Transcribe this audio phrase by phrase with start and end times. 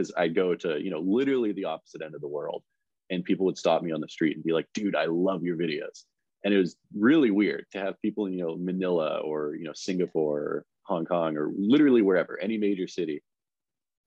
[0.00, 2.62] because I go to, you know, literally the opposite end of the world.
[3.10, 5.56] And people would stop me on the street and be like, dude, I love your
[5.56, 6.04] videos.
[6.44, 9.72] And it was really weird to have people in, you know, Manila or, you know,
[9.74, 13.22] Singapore or Hong Kong or literally wherever, any major city,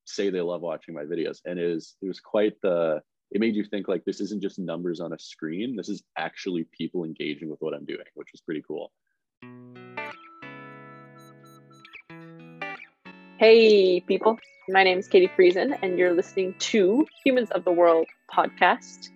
[0.05, 1.39] say they love watching my videos.
[1.45, 3.01] And it was, it was quite the,
[3.31, 5.75] it made you think like this isn't just numbers on a screen.
[5.75, 8.91] This is actually people engaging with what I'm doing, which was pretty cool.
[13.45, 14.39] Hey, people.
[14.69, 19.09] My name is Katie Friesen, and you're listening to Humans of the World podcast.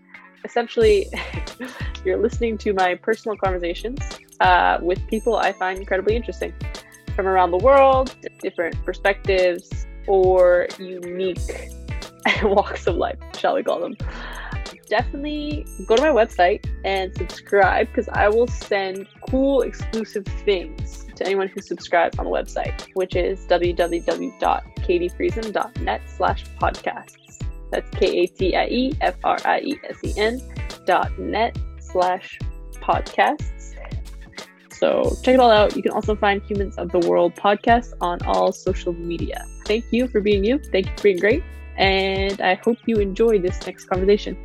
[0.43, 1.07] Essentially,
[2.03, 4.01] you're listening to my personal conversations
[4.41, 6.53] uh, with people I find incredibly interesting
[7.15, 11.71] from around the world, different perspectives, or unique
[12.43, 13.95] walks of life, shall we call them.
[14.89, 21.25] Definitely go to my website and subscribe because I will send cool exclusive things to
[21.25, 27.39] anyone who subscribes on the website, which is www.katiefriesen.net slash podcasts.
[27.71, 30.41] That's K-A-T-I-E-F-R-I-E-S-E-N
[30.85, 32.39] dot net slash
[32.75, 33.73] podcasts.
[34.71, 35.75] So check it all out.
[35.75, 39.43] You can also find Humans of the World podcast on all social media.
[39.65, 40.59] Thank you for being you.
[40.71, 41.43] Thank you for being great.
[41.77, 44.37] And I hope you enjoy this next conversation.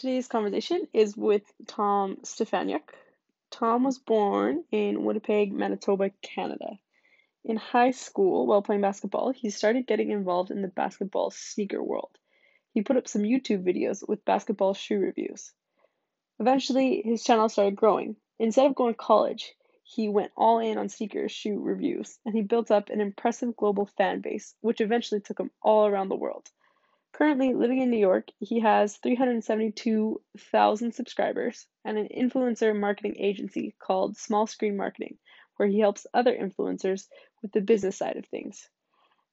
[0.00, 2.88] Today's conversation is with Tom Stefaniuk.
[3.50, 6.78] Tom was born in Winnipeg, Manitoba, Canada.
[7.44, 12.16] In high school, while playing basketball, he started getting involved in the basketball sneaker world.
[12.72, 15.52] He put up some YouTube videos with basketball shoe reviews.
[16.38, 18.16] Eventually, his channel started growing.
[18.38, 22.40] Instead of going to college, he went all in on sneaker shoe reviews, and he
[22.40, 26.48] built up an impressive global fan base, which eventually took him all around the world.
[27.20, 34.16] Currently living in New York, he has 372,000 subscribers and an influencer marketing agency called
[34.16, 35.18] Small Screen Marketing,
[35.56, 37.08] where he helps other influencers
[37.42, 38.66] with the business side of things.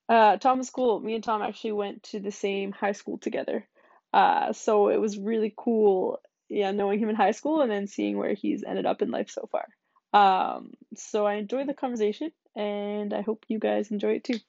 [0.10, 1.00] Uh, Tom is cool.
[1.00, 3.66] Me and Tom actually went to the same high school together.
[4.12, 8.18] Uh, so it was really cool, yeah, knowing him in high school and then seeing
[8.18, 9.66] where he's ended up in life so far.
[10.12, 14.40] Um, so I enjoyed the conversation and I hope you guys enjoy it too.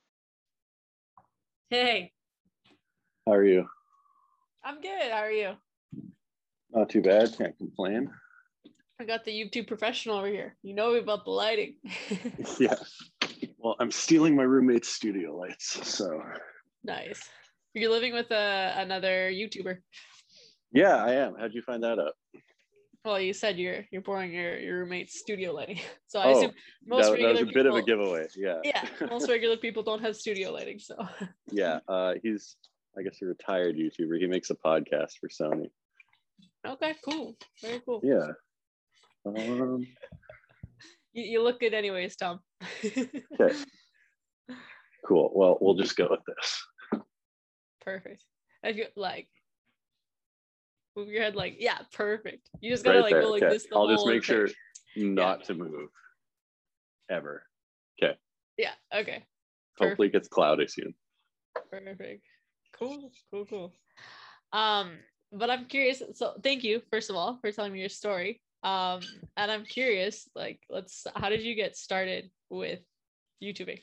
[1.71, 2.13] Hey,
[3.29, 3.69] How are you?
[4.65, 5.13] I'm good.
[5.13, 5.51] How are you?
[6.73, 7.37] Not too bad.
[7.37, 8.11] Can't complain.
[8.99, 10.57] I got the YouTube professional over here.
[10.63, 11.75] You know about the lighting.
[12.59, 12.77] Yeah.
[13.59, 15.87] Well, I'm stealing my roommate's studio lights.
[15.87, 16.23] So,
[16.83, 17.23] nice.
[17.75, 19.77] You're living with uh, another YouTuber.
[20.73, 21.35] yeah, I am.
[21.39, 22.15] How'd you find that out?
[23.05, 25.81] Well, you said you're you're borrowing your, your roommate's studio lighting.
[26.07, 26.53] So I Oh, assume
[26.87, 28.27] most that, that was a bit of a giveaway.
[28.35, 28.61] Yeah.
[28.65, 30.79] Yeah, most regular people don't have studio lighting.
[30.79, 30.97] So
[31.53, 31.81] Yeah.
[31.87, 32.57] Uh, he's,
[32.97, 34.19] I guess, a retired YouTuber.
[34.19, 35.71] He makes a podcast for Sony.
[36.67, 37.37] okay, cool.
[37.63, 38.01] Very cool.
[38.03, 38.29] Yeah.
[39.27, 39.87] Um,
[41.15, 42.41] You, you look good anyways, Tom.
[42.85, 43.55] okay.
[45.07, 45.31] Cool.
[45.35, 47.03] Well, we'll just go with this.
[47.81, 48.23] perfect.
[48.63, 49.27] If you like
[50.95, 52.51] move your head like, yeah, perfect.
[52.61, 53.23] You just gotta Right like there.
[53.23, 53.53] go like okay.
[53.53, 54.59] this the I'll just make sure picture.
[54.97, 55.89] not to move
[57.11, 57.43] ever.
[58.03, 58.15] Okay.
[58.59, 59.25] Yeah, okay.
[59.79, 60.95] Hopefully, it gets cloudy soon.
[61.71, 62.23] Perfect.
[62.73, 63.73] Cool, cool, cool.
[64.53, 64.93] Um,
[65.33, 66.03] but I'm curious.
[66.15, 68.41] So thank you, first of all, for telling me your story.
[68.63, 69.01] Um,
[69.37, 72.81] and I'm curious, like, let's how did you get started with
[73.43, 73.81] YouTubing?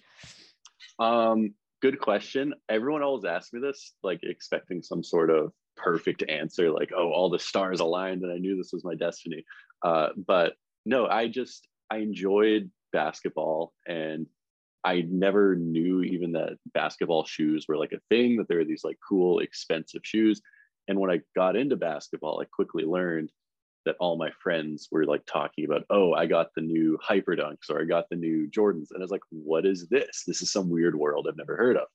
[1.00, 2.54] Um, good question.
[2.70, 7.30] Everyone always asks me this, like expecting some sort of perfect answer, like, oh, all
[7.30, 9.46] the stars aligned and I knew this was my destiny.
[9.84, 10.54] Uh, but
[10.86, 14.28] no, I just I enjoyed basketball and
[14.86, 18.84] I never knew even that basketball shoes were like a thing, that there are these
[18.84, 20.42] like cool, expensive shoes.
[20.88, 23.32] And when I got into basketball, I quickly learned
[23.86, 27.82] that all my friends were like talking about, oh, I got the new Hyperdunks or
[27.82, 28.90] I got the new Jordans.
[28.92, 30.24] And I was like, what is this?
[30.26, 31.88] This is some weird world I've never heard of.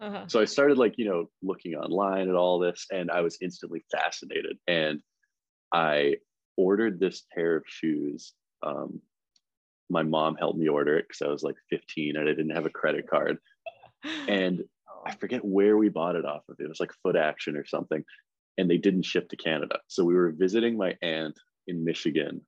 [0.00, 0.24] Uh-huh.
[0.28, 3.84] So I started like, you know, looking online at all this and I was instantly
[3.92, 4.58] fascinated.
[4.66, 5.00] And
[5.72, 6.16] I
[6.56, 8.32] ordered this pair of shoes.
[8.62, 9.02] Um,
[9.90, 12.66] my mom helped me order it because I was like 15 and I didn't have
[12.66, 13.38] a credit card.
[14.26, 14.64] And
[15.06, 16.56] I forget where we bought it off of.
[16.58, 18.04] It was like Foot Action or something.
[18.58, 19.78] And they didn't ship to Canada.
[19.86, 22.42] So we were visiting my aunt in Michigan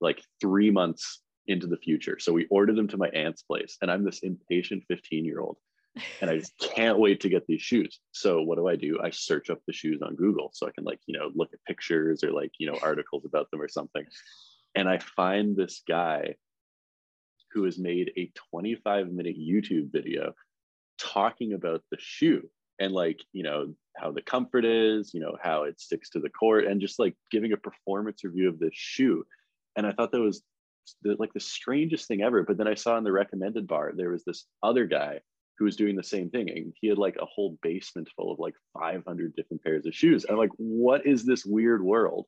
[0.00, 2.18] like three months into the future.
[2.18, 3.76] So we ordered them to my aunt's place.
[3.82, 5.58] And I'm this impatient 15 year old.
[6.20, 8.00] And I just can't wait to get these shoes.
[8.12, 8.98] So what do I do?
[9.02, 11.64] I search up the shoes on Google so I can like, you know, look at
[11.66, 14.04] pictures or like, you know, articles about them or something.
[14.74, 16.34] And I find this guy
[17.54, 20.34] who has made a 25 minute YouTube video
[20.98, 22.42] talking about the shoe
[22.78, 26.28] and like you know how the comfort is you know how it sticks to the
[26.28, 29.24] court and just like giving a performance review of this shoe
[29.76, 30.42] and i thought that was
[31.02, 32.42] the, like the strangest thing ever.
[32.42, 35.20] But then I saw in the recommended bar there was this other guy
[35.58, 38.38] who was doing the same thing, and he had like a whole basement full of
[38.38, 40.24] like 500 different pairs of shoes.
[40.24, 42.26] And I'm like, what is this weird world?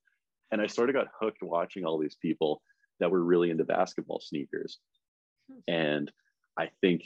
[0.52, 2.62] And I sort of got hooked watching all these people
[3.00, 4.78] that were really into basketball sneakers.
[5.68, 6.10] And
[6.58, 7.02] I think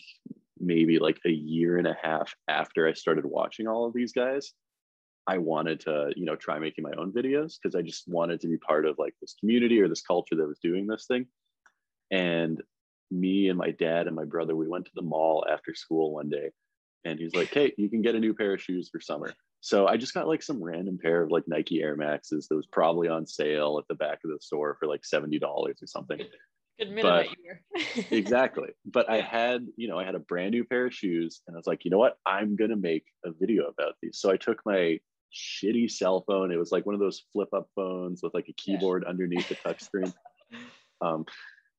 [0.58, 4.52] maybe like a year and a half after I started watching all of these guys,
[5.26, 8.48] I wanted to, you know, try making my own videos because I just wanted to
[8.48, 11.26] be part of like this community or this culture that was doing this thing.
[12.10, 12.62] And
[13.10, 16.28] me and my dad and my brother, we went to the mall after school one
[16.28, 16.50] day
[17.04, 19.32] and he's like, Hey, you can get a new pair of shoes for summer.
[19.60, 22.66] So I just got like some random pair of like Nike Air Maxes that was
[22.66, 26.20] probably on sale at the back of the store for like $70 or something.
[27.02, 27.26] But,
[28.10, 28.70] exactly.
[28.84, 31.58] But I had, you know, I had a brand new pair of shoes and I
[31.58, 32.18] was like, you know what?
[32.26, 34.18] I'm going to make a video about these.
[34.18, 34.98] So I took my
[35.32, 36.50] shitty cell phone.
[36.50, 39.10] It was like one of those flip up phones with like a keyboard yeah.
[39.10, 40.12] underneath the touchscreen.
[41.00, 41.24] um,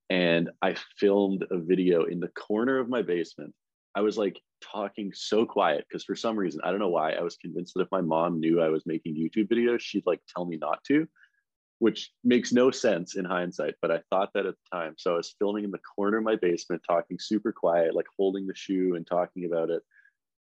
[0.09, 3.53] and I filmed a video in the corner of my basement.
[3.95, 7.21] I was like talking so quiet because for some reason, I don't know why, I
[7.21, 10.45] was convinced that if my mom knew I was making YouTube videos, she'd like tell
[10.45, 11.07] me not to,
[11.81, 13.75] which makes no sense in hindsight.
[13.81, 14.95] But I thought that at the time.
[14.97, 18.47] So I was filming in the corner of my basement, talking super quiet, like holding
[18.47, 19.81] the shoe and talking about it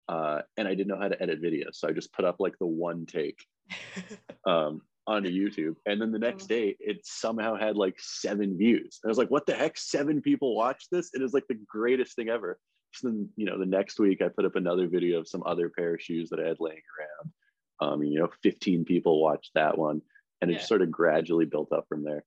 [0.08, 2.58] uh, and I didn't know how to edit videos, so I just put up like
[2.58, 3.38] the one take
[4.46, 9.00] um, onto YouTube, and then the next day it somehow had like seven views.
[9.02, 9.78] And I was like, "What the heck?
[9.78, 12.58] Seven people watched this!" It is like the greatest thing ever.
[12.92, 15.68] So then, you know, the next week I put up another video of some other
[15.68, 17.32] pair of shoes that I had laying around.
[17.80, 20.00] Um, you know, 15 people watched that one,
[20.44, 20.58] and it yeah.
[20.58, 22.24] just sort of gradually built up from there.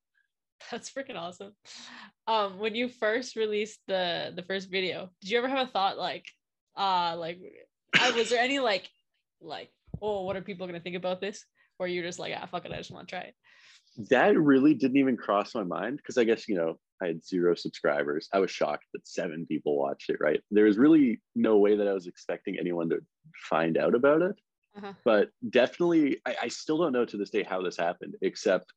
[0.71, 1.53] That's freaking awesome.
[2.25, 5.97] Um, when you first released the the first video, did you ever have a thought
[5.97, 6.25] like,
[6.75, 7.39] uh, like
[7.99, 8.89] I, was there any like
[9.41, 9.69] like
[10.01, 11.45] oh what are people gonna think about this
[11.79, 13.35] or you're just like ah fuck it I just want to try it
[14.09, 17.55] that really didn't even cross my mind because I guess you know I had zero
[17.55, 21.77] subscribers I was shocked that seven people watched it right there was really no way
[21.77, 22.99] that I was expecting anyone to
[23.49, 24.35] find out about it
[24.77, 24.94] uh-huh.
[25.03, 28.74] but definitely I, I still don't know to this day how this happened except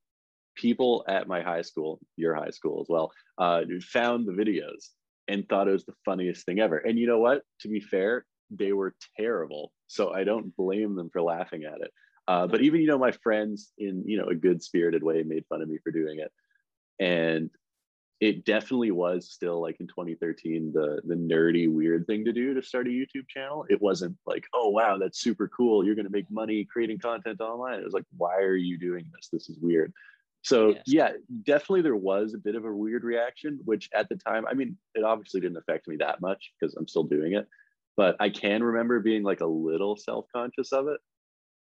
[0.56, 4.88] people at my high school your high school as well uh, found the videos
[5.28, 8.24] and thought it was the funniest thing ever and you know what to be fair
[8.50, 9.72] they were terrible.
[9.86, 11.90] So I don't blame them for laughing at it.
[12.28, 15.44] Uh, but even you know my friends in you know a good spirited way made
[15.48, 16.30] fun of me for doing it,
[17.02, 17.50] and
[18.20, 22.62] it definitely was still like in 2013 the the nerdy weird thing to do to
[22.62, 23.64] start a YouTube channel.
[23.68, 27.80] It wasn't like oh wow that's super cool you're gonna make money creating content online.
[27.80, 29.28] It was like why are you doing this?
[29.32, 29.92] This is weird.
[30.42, 31.12] So yeah,
[31.42, 34.78] definitely there was a bit of a weird reaction, which at the time, I mean,
[34.94, 37.46] it obviously didn't affect me that much because I'm still doing it
[38.00, 41.00] but I can remember being like a little self conscious of it.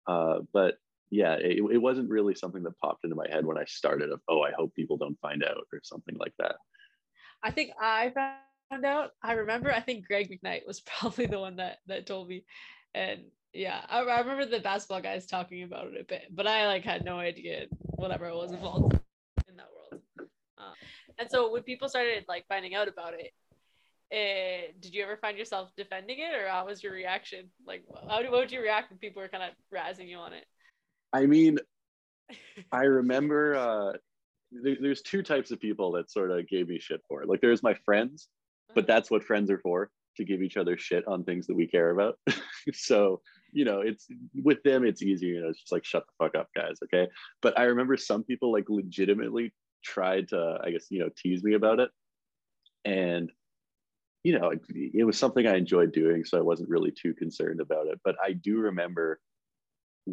[0.07, 0.75] Uh, but
[1.11, 4.21] yeah, it, it wasn't really something that popped into my head when I started of,
[4.27, 6.56] oh, I hope people don't find out or something like that.
[7.41, 8.11] I think I
[8.69, 9.11] found out.
[9.23, 12.44] I remember, I think Greg McKnight was probably the one that, that told me.
[12.94, 13.21] And
[13.53, 16.83] yeah, I, I remember the basketball guys talking about it a bit, but I like
[16.83, 18.94] had no idea whatever I was involved
[19.47, 20.01] in that world.
[20.57, 20.73] Uh,
[21.17, 23.31] and so when people started like finding out about it,
[24.12, 28.23] uh, did you ever find yourself defending it or how was your reaction like how
[28.23, 30.45] what would you react when people were kind of razzing you on it
[31.13, 31.57] i mean
[32.71, 33.97] i remember uh
[34.51, 37.41] there, there's two types of people that sort of gave me shit for it like
[37.41, 38.27] there's my friends
[38.75, 38.94] but uh-huh.
[38.94, 41.91] that's what friends are for to give each other shit on things that we care
[41.91, 42.17] about
[42.73, 44.07] so you know it's
[44.43, 47.07] with them it's easier you know it's just like shut the fuck up guys okay
[47.41, 49.53] but i remember some people like legitimately
[49.84, 51.89] tried to i guess you know tease me about it
[52.86, 53.31] and
[54.24, 57.62] you know, it, it was something I enjoyed doing, so I wasn't really too concerned
[57.62, 58.00] about it.
[58.03, 59.19] But I do remember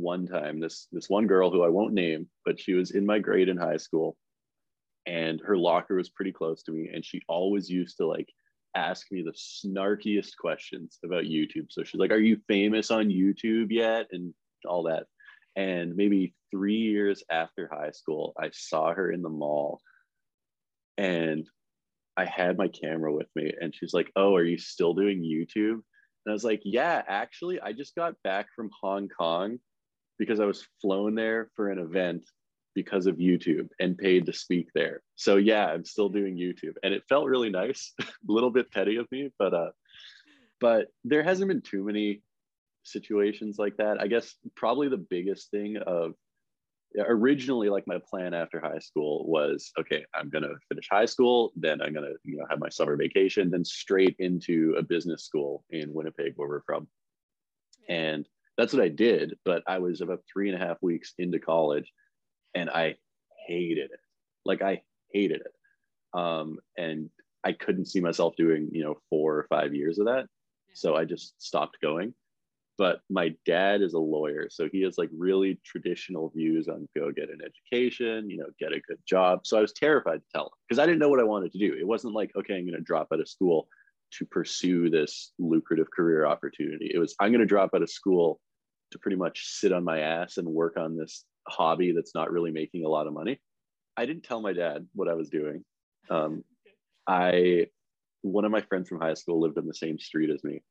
[0.00, 3.18] one time this this one girl who I won't name, but she was in my
[3.18, 4.16] grade in high school,
[5.06, 8.28] and her locker was pretty close to me, and she always used to like
[8.74, 11.66] ask me the snarkiest questions about YouTube.
[11.70, 14.34] So she's like, "Are you famous on YouTube yet?" and
[14.64, 15.06] all that.
[15.56, 19.80] And maybe three years after high school, I saw her in the mall,
[20.98, 21.48] and
[22.16, 25.74] I had my camera with me and she's like, Oh, are you still doing YouTube?
[25.74, 29.58] And I was like, Yeah, actually, I just got back from Hong Kong
[30.18, 32.28] because I was flown there for an event
[32.74, 35.02] because of YouTube and paid to speak there.
[35.14, 36.74] So yeah, I'm still doing YouTube.
[36.82, 39.70] And it felt really nice, a little bit petty of me, but uh
[40.60, 42.22] but there hasn't been too many
[42.82, 44.00] situations like that.
[44.00, 46.14] I guess probably the biggest thing of
[46.98, 51.52] originally like my plan after high school was okay i'm going to finish high school
[51.56, 55.24] then i'm going to you know have my summer vacation then straight into a business
[55.24, 56.86] school in winnipeg where we're from
[57.88, 58.26] and
[58.58, 61.92] that's what i did but i was about three and a half weeks into college
[62.54, 62.94] and i
[63.46, 64.00] hated it
[64.44, 64.82] like i
[65.12, 65.54] hated it
[66.14, 67.10] Um, and
[67.44, 70.26] I couldn't see myself doing, you know, four or five years of that.
[70.74, 72.14] So I just stopped going.
[72.78, 74.48] But my dad is a lawyer.
[74.50, 78.72] So he has like really traditional views on go get an education, you know, get
[78.72, 79.46] a good job.
[79.46, 81.58] So I was terrified to tell him because I didn't know what I wanted to
[81.58, 81.74] do.
[81.78, 83.68] It wasn't like, okay, I'm going to drop out of school
[84.12, 86.90] to pursue this lucrative career opportunity.
[86.92, 88.40] It was, I'm going to drop out of school
[88.92, 92.50] to pretty much sit on my ass and work on this hobby that's not really
[92.50, 93.40] making a lot of money.
[93.96, 95.64] I didn't tell my dad what I was doing.
[96.10, 96.44] Um,
[97.06, 97.66] I
[98.22, 100.62] one of my friends from high school lived on the same street as me,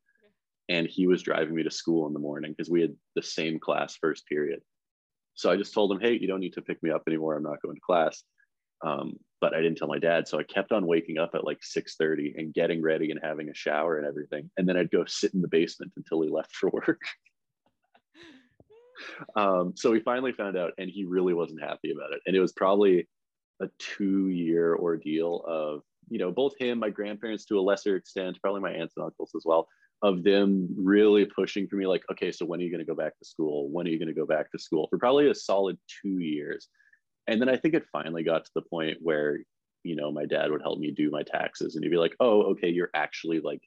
[0.70, 3.60] and he was driving me to school in the morning because we had the same
[3.60, 4.62] class first period.
[5.34, 7.36] So I just told him, "Hey, you don't need to pick me up anymore.
[7.36, 8.24] I'm not going to class."
[8.86, 11.60] Um, but I didn't tell my dad, so I kept on waking up at like
[11.62, 15.34] 6:30 and getting ready and having a shower and everything, and then I'd go sit
[15.34, 17.02] in the basement until he left for work.
[19.36, 22.40] um, so we finally found out, and he really wasn't happy about it, and it
[22.40, 23.08] was probably
[23.62, 28.62] a two-year ordeal of you know, both him, my grandparents to a lesser extent, probably
[28.62, 29.68] my aunts and uncles as well,
[30.02, 32.96] of them really pushing for me, like, okay, so when are you going to go
[32.96, 33.70] back to school?
[33.70, 34.88] When are you going to go back to school?
[34.90, 36.68] For probably a solid two years.
[37.28, 39.40] And then I think it finally got to the point where,
[39.84, 42.44] you know, my dad would help me do my taxes and he'd be like, oh,
[42.52, 43.62] okay, you're actually like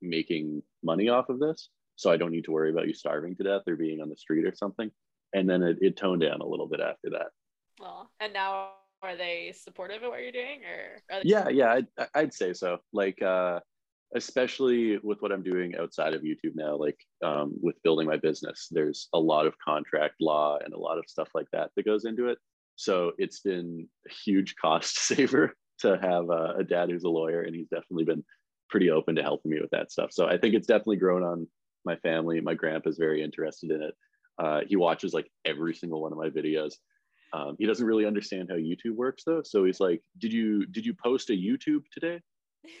[0.00, 1.68] making money off of this.
[1.96, 4.16] So I don't need to worry about you starving to death or being on the
[4.16, 4.90] street or something.
[5.34, 7.28] And then it, it toned down a little bit after that.
[7.78, 8.70] Well, and now
[9.02, 13.20] are they supportive of what you're doing or yeah yeah I'd, I'd say so like
[13.22, 13.60] uh
[14.14, 18.68] especially with what i'm doing outside of youtube now like um, with building my business
[18.70, 22.04] there's a lot of contract law and a lot of stuff like that that goes
[22.04, 22.38] into it
[22.80, 27.42] so it's been a huge cost saver to have a, a dad who's a lawyer
[27.42, 28.24] and he's definitely been
[28.68, 31.46] pretty open to helping me with that stuff so i think it's definitely grown on
[31.84, 33.94] my family my grandpa's very interested in it
[34.38, 36.74] uh, he watches like every single one of my videos
[37.32, 39.42] um, he doesn't really understand how YouTube works though.
[39.44, 42.20] So he's like, "Did you did you post a YouTube today?"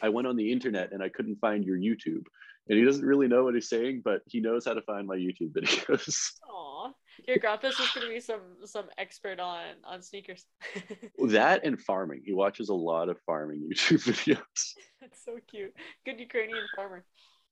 [0.02, 2.24] I went on the internet and I couldn't find your YouTube.
[2.68, 5.16] And he doesn't really know what he's saying, but he knows how to find my
[5.16, 6.32] YouTube videos.
[6.48, 6.92] Aw,
[7.26, 10.44] your grandpa's just gonna be some some expert on on sneakers.
[11.28, 12.22] that and farming.
[12.24, 14.74] He watches a lot of farming YouTube videos.
[15.00, 15.74] That's so cute.
[16.04, 17.04] Good Ukrainian farmer.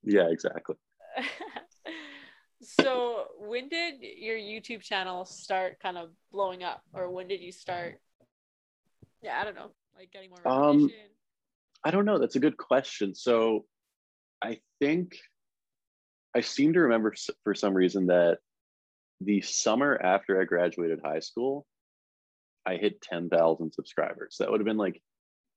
[0.03, 0.77] Yeah, exactly.
[2.61, 7.53] So, when did your YouTube channel start kind of blowing up, or when did you
[7.53, 8.01] start?
[9.23, 10.99] Yeah, I don't know, like getting more recognition.
[10.99, 11.11] Um,
[11.85, 12.19] I don't know.
[12.19, 13.15] That's a good question.
[13.15, 13.65] So,
[14.43, 15.17] I think
[16.35, 18.39] I seem to remember for some reason that
[19.21, 21.67] the summer after I graduated high school,
[22.67, 24.37] I hit 10,000 subscribers.
[24.39, 25.01] That would have been like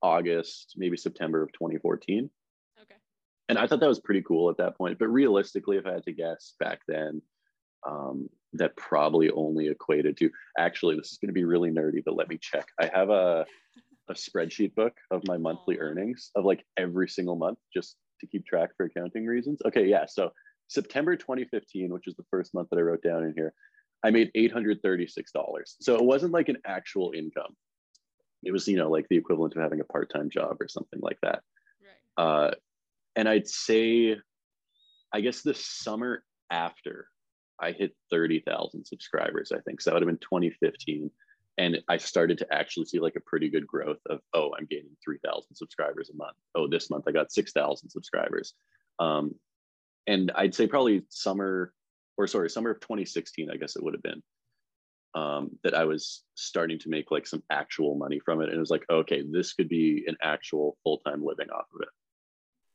[0.02, 2.30] August, maybe September of 2014
[2.82, 2.96] Okay.
[3.50, 4.98] and I thought that was pretty cool at that point.
[4.98, 7.22] But realistically, if I had to guess back then,
[7.88, 12.16] um, that probably only equated to actually, this is going to be really nerdy, but
[12.16, 12.66] let me check.
[12.80, 13.46] I have a,
[14.10, 18.46] a spreadsheet book of my monthly earnings of like every single month just to keep
[18.46, 19.62] track for accounting reasons.
[19.66, 20.06] Okay, yeah.
[20.08, 20.32] So
[20.72, 23.54] September 2015, which is the first month that I wrote down in here,
[24.06, 25.20] I made $836.
[25.82, 27.58] So it wasn't like an actual income.
[28.44, 31.02] It was, you know, like the equivalent of having a part time job or something
[31.02, 31.42] like that.
[32.18, 32.26] Right.
[32.26, 32.52] Uh,
[33.18, 34.16] and I'd say,
[35.14, 37.08] I guess the summer after
[37.60, 39.82] I hit 30,000 subscribers, I think.
[39.82, 41.12] So that would have been 2015.
[41.58, 44.96] And I started to actually see like a pretty good growth of, oh, I'm gaining
[45.04, 46.38] 3,000 subscribers a month.
[46.56, 48.54] Oh, this month I got 6,000 subscribers.
[49.00, 49.36] Um,
[50.08, 51.74] and I'd say probably summer,
[52.18, 54.24] or sorry, summer of 2016, I guess it would have been,
[55.16, 58.50] um, that I was starting to make like some actual money from it.
[58.50, 61.82] And it was like, okay, this could be an actual full time living off of
[61.82, 61.90] it.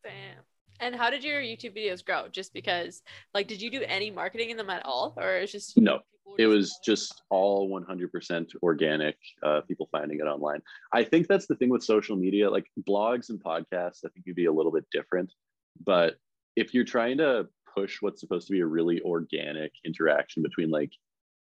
[0.05, 0.45] Bam.
[0.81, 2.29] And how did your YouTube videos grow?
[2.29, 3.03] Just because,
[3.33, 6.01] like, did you do any marketing in them at all, or it's just no?
[6.39, 9.17] It was just all 100% organic.
[9.43, 10.61] Uh, people finding it online.
[10.93, 14.05] I think that's the thing with social media, like blogs and podcasts.
[14.05, 15.33] I think you'd be a little bit different,
[15.83, 16.17] but
[16.57, 20.93] if you're trying to push what's supposed to be a really organic interaction between like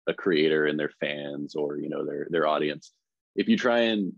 [0.06, 2.92] a creator and their fans or you know their their audience,
[3.34, 4.12] if you try and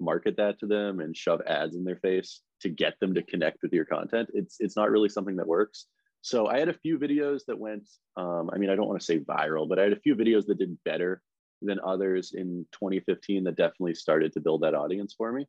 [0.00, 3.62] market that to them and shove ads in their face to get them to connect
[3.62, 5.86] with your content it's it's not really something that works.
[6.24, 9.04] So i had a few videos that went um, i mean i don't want to
[9.04, 11.20] say viral but i had a few videos that did better
[11.62, 15.46] than others in 2015 that definitely started to build that audience for me.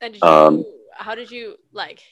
[0.00, 2.02] And did you, um, how did you like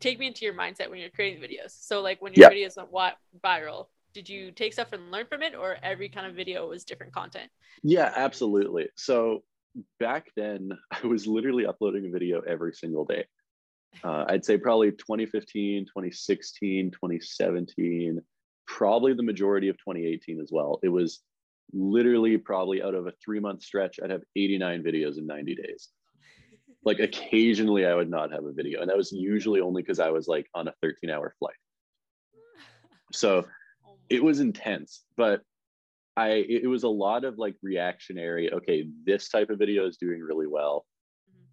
[0.00, 2.56] take me into your mindset when you're creating videos so like when your yeah.
[2.56, 3.14] videos went
[3.44, 6.84] viral did you take stuff and learn from it or every kind of video was
[6.84, 7.50] different content
[7.82, 9.42] yeah absolutely so
[9.98, 13.24] back then I was literally uploading a video every single day.
[14.04, 18.20] Uh, I'd say probably 2015, 2016, 2017,
[18.66, 20.78] probably the majority of 2018 as well.
[20.82, 21.20] It was
[21.72, 25.88] literally probably out of a three month stretch, I'd have 89 videos in 90 days.
[26.84, 28.80] Like occasionally I would not have a video.
[28.80, 31.54] And that was usually only because I was like on a 13 hour flight.
[33.12, 33.46] So
[33.86, 35.42] Oh it was intense, but
[36.16, 40.20] I it was a lot of like reactionary, okay, this type of video is doing
[40.20, 40.84] really well.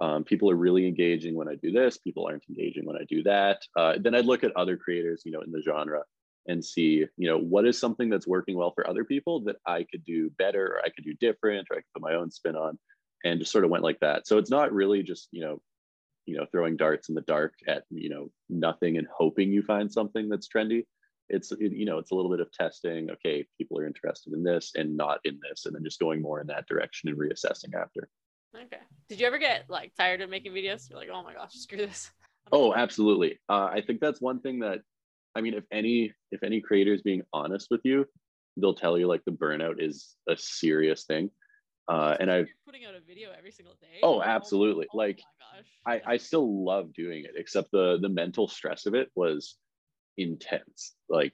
[0.02, 0.06] Mhm.
[0.06, 3.24] Um, people are really engaging when I do this, people aren't engaging when I do
[3.24, 3.62] that.
[3.78, 6.04] Uh, then I'd look at other creators, you know, in the genre
[6.48, 9.86] and see, you know, what is something that's working well for other people that I
[9.90, 12.56] could do better or I could do different or I could put my own spin
[12.56, 12.80] on
[13.28, 14.26] and just sort of went like that.
[14.28, 15.62] So it's not really just, you know,
[16.26, 19.92] you know, throwing darts in the dark at, you know, nothing and hoping you find
[19.92, 20.86] something that's trendy.
[21.30, 23.10] It's, it, you know, it's a little bit of testing.
[23.12, 26.40] Okay, people are interested in this and not in this, and then just going more
[26.40, 28.10] in that direction and reassessing after.
[28.56, 28.80] Okay.
[29.10, 30.90] Did you ever get like tired of making videos?
[30.90, 32.12] You're like, oh my gosh, screw this.
[32.50, 33.40] Oh, absolutely.
[33.50, 34.80] Uh, I think that's one thing that,
[35.36, 38.06] I mean, if any if any creator is being honest with you,
[38.56, 41.30] they'll tell you like the burnout is a serious thing.
[41.88, 44.00] Uh, and I've putting out a video every single day.
[44.04, 44.88] Oh, absolutely.
[44.94, 45.22] oh Like.
[45.88, 49.56] I, I still love doing it, except the the mental stress of it was
[50.18, 50.96] intense.
[51.10, 51.34] Like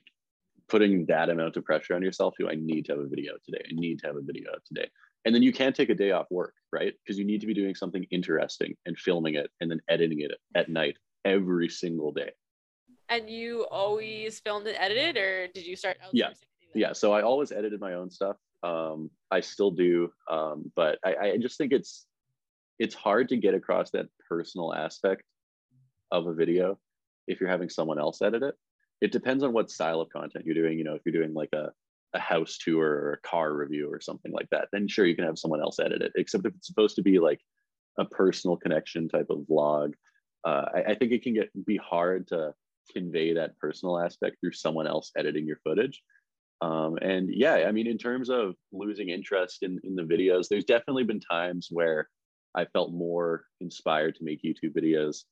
[0.68, 3.64] putting that amount of pressure on yourself to I need to have a video today.
[3.68, 4.88] I need to have a video today.
[5.24, 6.92] And then you can't take a day off work, right?
[7.04, 10.32] Because you need to be doing something interesting and filming it and then editing it
[10.54, 12.30] at night every single day.
[13.08, 16.10] And you always filmed and edited, or did you start outsourcing?
[16.12, 16.28] Yeah.
[16.28, 16.78] to do that?
[16.78, 21.14] yeah so i always edited my own stuff um i still do um but I,
[21.32, 22.06] I just think it's
[22.78, 25.22] it's hard to get across that personal aspect
[26.10, 26.78] of a video
[27.26, 28.54] if you're having someone else edit it.
[29.00, 30.78] It depends on what style of content you're doing.
[30.78, 31.70] You know if you're doing like a,
[32.14, 35.24] a house tour or a car review or something like that then sure you can
[35.24, 37.40] have someone else edit it except if it's supposed to be like
[37.98, 39.92] a personal connection type of vlog.
[40.44, 42.54] Uh, I, I think it can get be hard to
[42.92, 46.02] convey that personal aspect through someone else editing your footage
[46.64, 50.64] um, and yeah i mean in terms of losing interest in, in the videos there's
[50.64, 52.08] definitely been times where
[52.54, 55.24] i felt more inspired to make youtube videos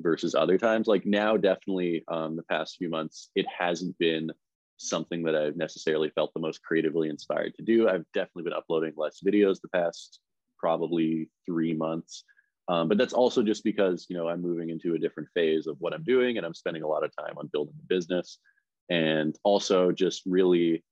[0.00, 0.86] versus other times.
[0.86, 4.30] Like now definitely um, the past few months it hasn't been
[4.78, 7.88] something that i've necessarily felt the most creatively inspired to do.
[7.88, 10.20] I've definitely been uploading less videos the past
[10.58, 12.24] probably three months.
[12.68, 15.76] Um, but that's also just because you know i'm moving into a different phase of
[15.78, 18.38] what i'm doing and i'm spending a lot of time on building the business
[18.88, 20.84] and also just really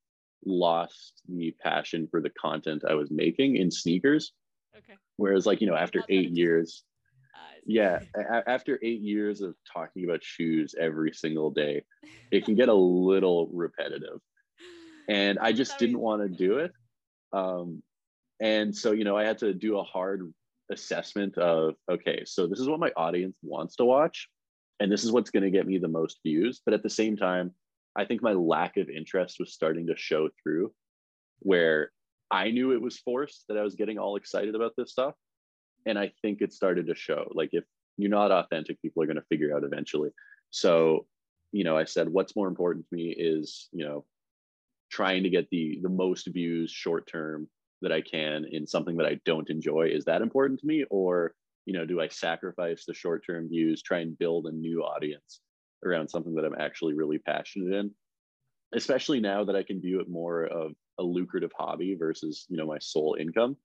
[0.44, 4.32] lost the passion for the content I was making in sneakers.
[4.76, 4.94] Okay.
[5.16, 6.84] Whereas, like, you know, after eight years,
[7.66, 7.74] see.
[7.74, 11.84] yeah, a- after eight years of talking about shoes every single day,
[12.30, 12.74] it can get a
[13.10, 14.20] little repetitive.
[15.08, 16.72] And I just didn't want to do it.
[17.32, 17.82] Um,
[18.40, 20.32] and so, you know, I had to do a hard
[20.70, 24.28] assessment of, okay, so this is what my audience wants to watch,
[24.80, 26.60] and this is what's going to get me the most views.
[26.64, 27.52] But at the same time,
[27.96, 30.72] I think my lack of interest was starting to show through
[31.40, 31.92] where
[32.30, 35.14] I knew it was forced that I was getting all excited about this stuff.
[35.86, 37.30] And I think it started to show.
[37.34, 37.64] Like, if
[37.96, 40.10] you're not authentic, people are going to figure out eventually.
[40.50, 41.06] So,
[41.52, 44.04] you know, I said, what's more important to me is, you know,
[44.90, 47.48] trying to get the the most views short term
[47.82, 49.88] that I can in something that I don't enjoy.
[49.92, 50.84] Is that important to me?
[50.90, 51.34] Or,
[51.66, 55.40] you know, do I sacrifice the short term views, try and build a new audience
[55.86, 57.90] around something that I'm actually really passionate in?
[58.74, 62.66] Especially now that I can view it more of a lucrative hobby versus, you know,
[62.66, 63.56] my sole income.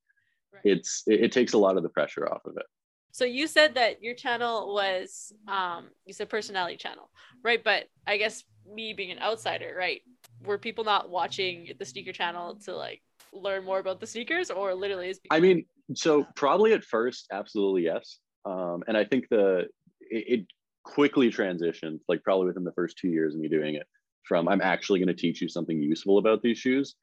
[0.54, 0.62] Right.
[0.66, 2.66] It's it, it takes a lot of the pressure off of it.
[3.12, 7.10] So you said that your channel was um you said personality channel,
[7.44, 7.64] right?
[7.64, 10.02] But I guess me being an outsider, right?
[10.44, 13.02] Were people not watching the sneaker channel to like
[13.34, 17.84] learn more about the sneakers or literally is I mean, so probably at first, absolutely
[17.84, 18.20] yes.
[18.46, 19.68] Um, and I think the
[20.02, 20.46] it, it
[20.84, 23.88] quickly transitioned, like probably within the first two years of me doing it,
[24.24, 26.96] from I'm actually going to teach you something useful about these shoes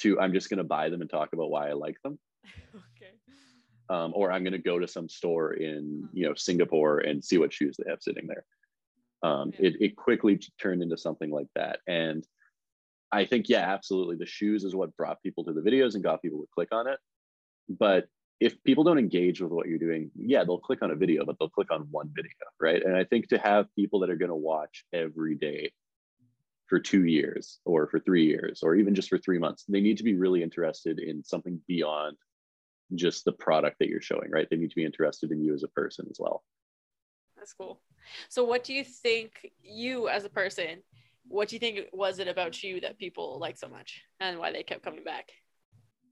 [0.00, 2.18] to I'm just going to buy them and talk about why I like them.
[2.74, 3.12] okay.
[3.90, 7.38] Um, or I'm going to go to some store in you know Singapore and see
[7.38, 8.44] what shoes they have sitting there.
[9.22, 9.68] Um, Yeah.
[9.68, 11.80] it, it quickly turned into something like that.
[11.86, 12.26] And
[13.12, 14.16] I think, yeah, absolutely.
[14.16, 16.88] The shoes is what brought people to the videos and got people to click on
[16.88, 16.98] it.
[17.68, 18.06] But
[18.42, 21.36] if people don't engage with what you're doing, yeah, they'll click on a video, but
[21.38, 22.82] they'll click on one video, right?
[22.82, 25.72] And I think to have people that are going to watch every day
[26.66, 29.98] for two years or for three years or even just for three months, they need
[29.98, 32.16] to be really interested in something beyond
[32.96, 34.48] just the product that you're showing, right?
[34.50, 36.42] They need to be interested in you as a person as well.
[37.36, 37.80] That's cool.
[38.28, 40.82] So what do you think you as a person,
[41.28, 44.50] what do you think was it about you that people like so much and why
[44.52, 45.30] they kept coming back?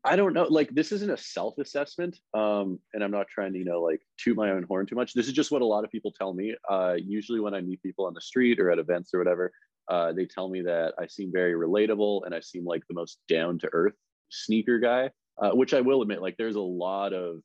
[0.03, 0.45] I don't know.
[0.45, 4.37] Like this isn't a self-assessment, um, and I'm not trying to, you know, like toot
[4.37, 5.13] my own horn too much.
[5.13, 6.55] This is just what a lot of people tell me.
[6.69, 9.53] Uh, usually, when I meet people on the street or at events or whatever,
[9.89, 13.19] uh, they tell me that I seem very relatable and I seem like the most
[13.29, 13.95] down-to-earth
[14.31, 15.11] sneaker guy.
[15.41, 17.41] Uh, which I will admit, like there's a lot of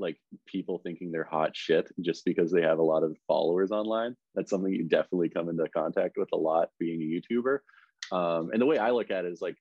[0.00, 4.16] like people thinking they're hot shit just because they have a lot of followers online.
[4.34, 7.58] That's something you definitely come into contact with a lot being a YouTuber.
[8.10, 9.54] Um, and the way I look at it is like,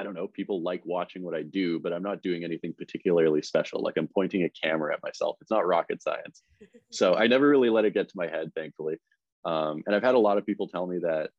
[0.00, 3.42] I don't know, people like watching what I do, but I'm not doing anything particularly
[3.42, 3.82] special.
[3.82, 5.36] Like I'm pointing a camera at myself.
[5.42, 6.42] It's not rocket science.
[6.92, 8.96] So I never really let it get to my head, thankfully.
[9.44, 11.30] Um, and I've had a lot of people tell me that,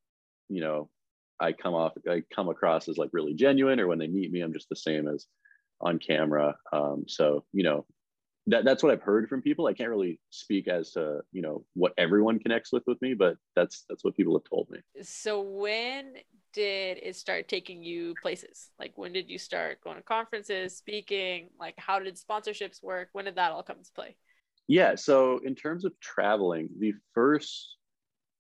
[0.48, 0.90] you know,
[1.42, 4.40] I come off, I come across as like really genuine, or when they meet me,
[4.40, 5.26] I'm just the same as
[5.82, 6.56] on camera.
[6.72, 7.86] Um, so, you know,
[8.48, 9.68] that, that's what I've heard from people.
[9.68, 13.38] I can't really speak as to, you know, what everyone connects with with me, but
[13.56, 14.80] that's, that's what people have told me.
[15.04, 16.14] So when
[16.54, 18.72] did it start taking you places?
[18.80, 21.50] Like when did you start going to conferences, speaking?
[21.60, 23.10] Like how did sponsorships work?
[23.14, 24.16] When did that all come into play?
[24.68, 24.96] Yeah.
[24.96, 27.76] So in terms of traveling, the first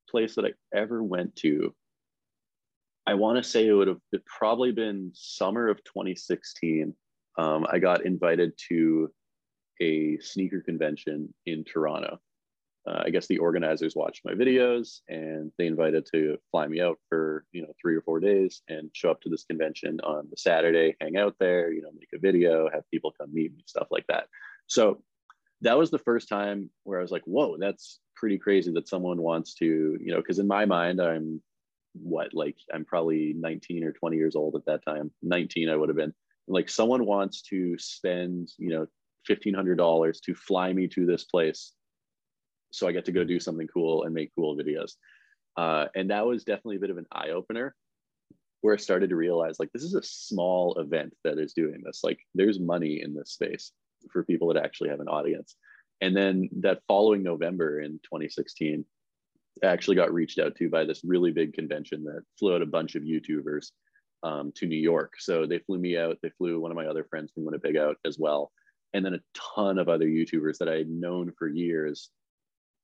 [0.09, 1.73] place that I ever went to,
[3.07, 6.93] I want to say it would have probably been summer of 2016.
[7.37, 9.11] Um, I got invited to
[9.82, 12.20] a sneaker convention in Toronto.
[12.88, 16.98] Uh, I guess the organizers watched my videos and they invited to fly me out
[17.10, 20.38] for you know three or four days and show up to this convention on the
[20.38, 23.88] Saturday, hang out there, you know, make a video, have people come meet me, stuff
[23.91, 24.28] like that.
[24.67, 25.04] So
[25.62, 29.22] that was the first time where I was like, whoa, that's pretty crazy that someone
[29.22, 31.41] wants to, you know, because in my mind, I'm
[31.94, 35.12] what, like, I'm probably 19 or 20 years old at that time.
[35.22, 36.13] 19, I would have been.
[36.48, 38.88] Like, someone wants to spend, you know,
[39.29, 41.73] $1,500 to fly me to this place
[42.71, 44.93] so I get to go do something cool and make cool videos.
[45.57, 47.75] Uh, and that was definitely a bit of an eye opener
[48.62, 52.01] where I started to realize like this is a small event that is doing this.
[52.03, 53.71] Like there's money in this space
[54.12, 55.55] for people that actually have an audience.
[55.99, 58.86] And then that following November in 2016,
[59.63, 62.67] I actually got reached out to by this really big convention that flew out a
[62.67, 63.71] bunch of YouTubers
[64.23, 65.15] um, to New York.
[65.19, 66.17] So they flew me out.
[66.23, 68.51] They flew one of my other friends from Winnipeg out as well.
[68.93, 69.21] And then a
[69.56, 72.10] ton of other YouTubers that I had known for years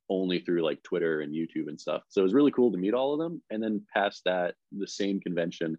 [0.09, 2.03] only through like Twitter and YouTube and stuff.
[2.09, 3.41] So it was really cool to meet all of them.
[3.49, 5.77] And then past that, the same convention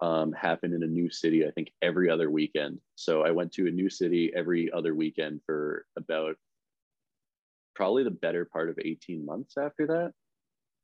[0.00, 2.78] um, happened in a new city, I think every other weekend.
[2.94, 6.36] So I went to a new city every other weekend for about
[7.74, 10.12] probably the better part of 18 months after that.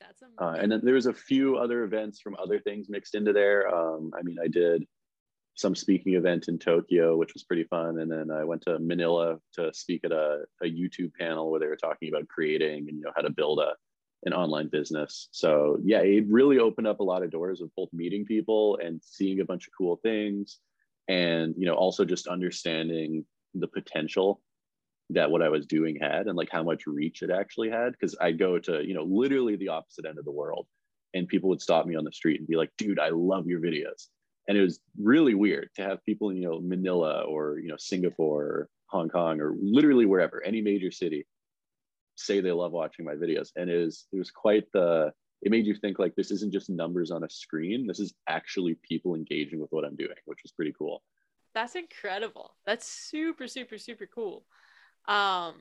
[0.01, 3.33] That's uh, and then there was a few other events from other things mixed into
[3.33, 3.73] there.
[3.73, 4.85] Um, I mean, I did
[5.55, 8.01] some speaking event in Tokyo, which was pretty fun.
[8.01, 11.67] And then I went to Manila to speak at a, a YouTube panel where they
[11.67, 13.75] were talking about creating and you know how to build a
[14.27, 15.29] an online business.
[15.33, 19.01] So yeah, it really opened up a lot of doors of both meeting people and
[19.03, 20.59] seeing a bunch of cool things,
[21.09, 24.41] and you know also just understanding the potential
[25.11, 27.93] that what I was doing had and like how much reach it actually had.
[27.93, 30.67] Because I'd go to you know literally the opposite end of the world,
[31.13, 33.61] and people would stop me on the street and be like, "Dude, I love your
[33.61, 34.09] videos."
[34.49, 37.77] And it was really weird to have people in you know Manila or you know
[37.79, 41.27] Singapore or Hong Kong or literally wherever, any major city,
[42.17, 43.49] say they love watching my videos.
[43.57, 46.71] And it was it was quite the it made you think like this isn't just
[46.71, 47.87] numbers on a screen.
[47.87, 51.03] This is actually people engaging with what i'm doing which was pretty cool.
[51.55, 52.57] That's incredible.
[52.67, 54.45] That's super super super cool.
[55.07, 55.55] Um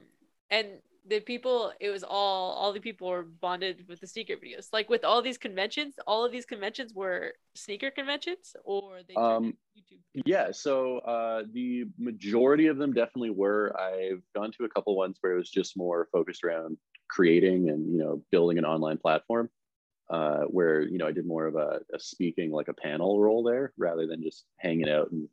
[0.50, 0.68] and
[1.08, 4.68] the people it was all all the people were bonded with the sneaker videos.
[4.72, 9.56] Like with all these conventions all of these conventions were sneaker conventions or they um
[9.78, 13.76] youtube yeah so uh the majority of them definitely were.
[13.80, 16.78] I've gone to a couple ones where it was just more focused around
[17.10, 19.50] creating and you know building an online platform
[20.10, 23.42] uh where you know i did more of a, a speaking like a panel role
[23.44, 25.30] there rather than just hanging out and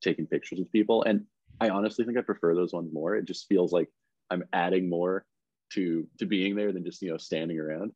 [0.00, 1.02] taking pictures with people.
[1.04, 1.24] And
[1.60, 3.16] i honestly think i prefer those ones more.
[3.16, 3.88] It just feels like
[4.30, 5.24] I'm adding more
[5.72, 7.92] to to being there than just you know standing around.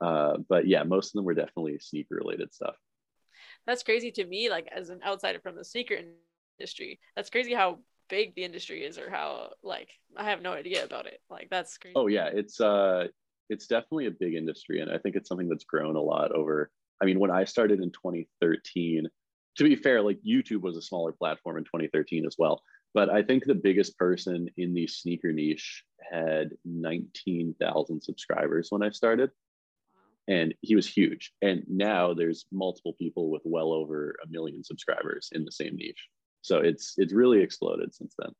[0.00, 2.76] Uh, but yeah, most of them were definitely sneaker related stuff.
[3.66, 5.98] That's crazy to me, like as an outsider from the sneaker
[6.58, 7.00] industry.
[7.14, 11.06] That's crazy how big the industry is, or how like I have no idea about
[11.06, 11.20] it.
[11.30, 11.94] Like that's crazy.
[11.96, 13.08] Oh yeah, it's uh,
[13.48, 16.70] it's definitely a big industry, and I think it's something that's grown a lot over.
[17.00, 19.06] I mean, when I started in 2013,
[19.56, 22.62] to be fair, like YouTube was a smaller platform in 2013 as well.
[22.96, 28.88] But I think the biggest person in the sneaker niche had 19,000 subscribers when I
[28.88, 29.30] started.
[30.28, 31.34] And he was huge.
[31.42, 36.08] And now there's multiple people with well over a million subscribers in the same niche.
[36.40, 38.30] So it's it's really exploded since then.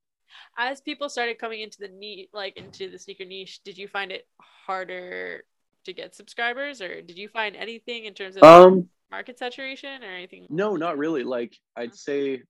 [0.56, 4.10] As people started coming into the niche, like into the sneaker niche, did you find
[4.10, 5.44] it harder
[5.84, 10.10] to get subscribers, or did you find anything in terms of um, market saturation or
[10.10, 10.46] anything?
[10.48, 11.24] No, not really.
[11.24, 12.42] Like I'd say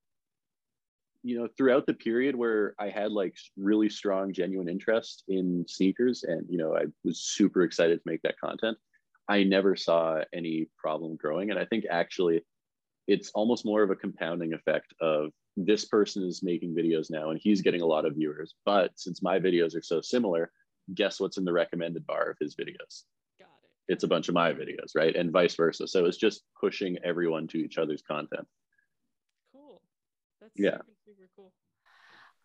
[1.26, 6.22] you know throughout the period where i had like really strong genuine interest in sneakers
[6.22, 8.76] and you know i was super excited to make that content
[9.28, 12.42] i never saw any problem growing and i think actually
[13.06, 17.40] it's almost more of a compounding effect of this person is making videos now and
[17.42, 18.54] he's getting a lot of viewers.
[18.64, 20.50] But since my videos are so similar,
[20.94, 23.04] guess what's in the recommended bar of his videos?
[23.38, 23.92] Got it.
[23.92, 25.14] It's a bunch of my videos, right?
[25.14, 25.86] And vice versa.
[25.86, 28.46] So it's just pushing everyone to each other's content.
[30.46, 30.78] That's Yeah.
[30.78, 31.52] super, super cool.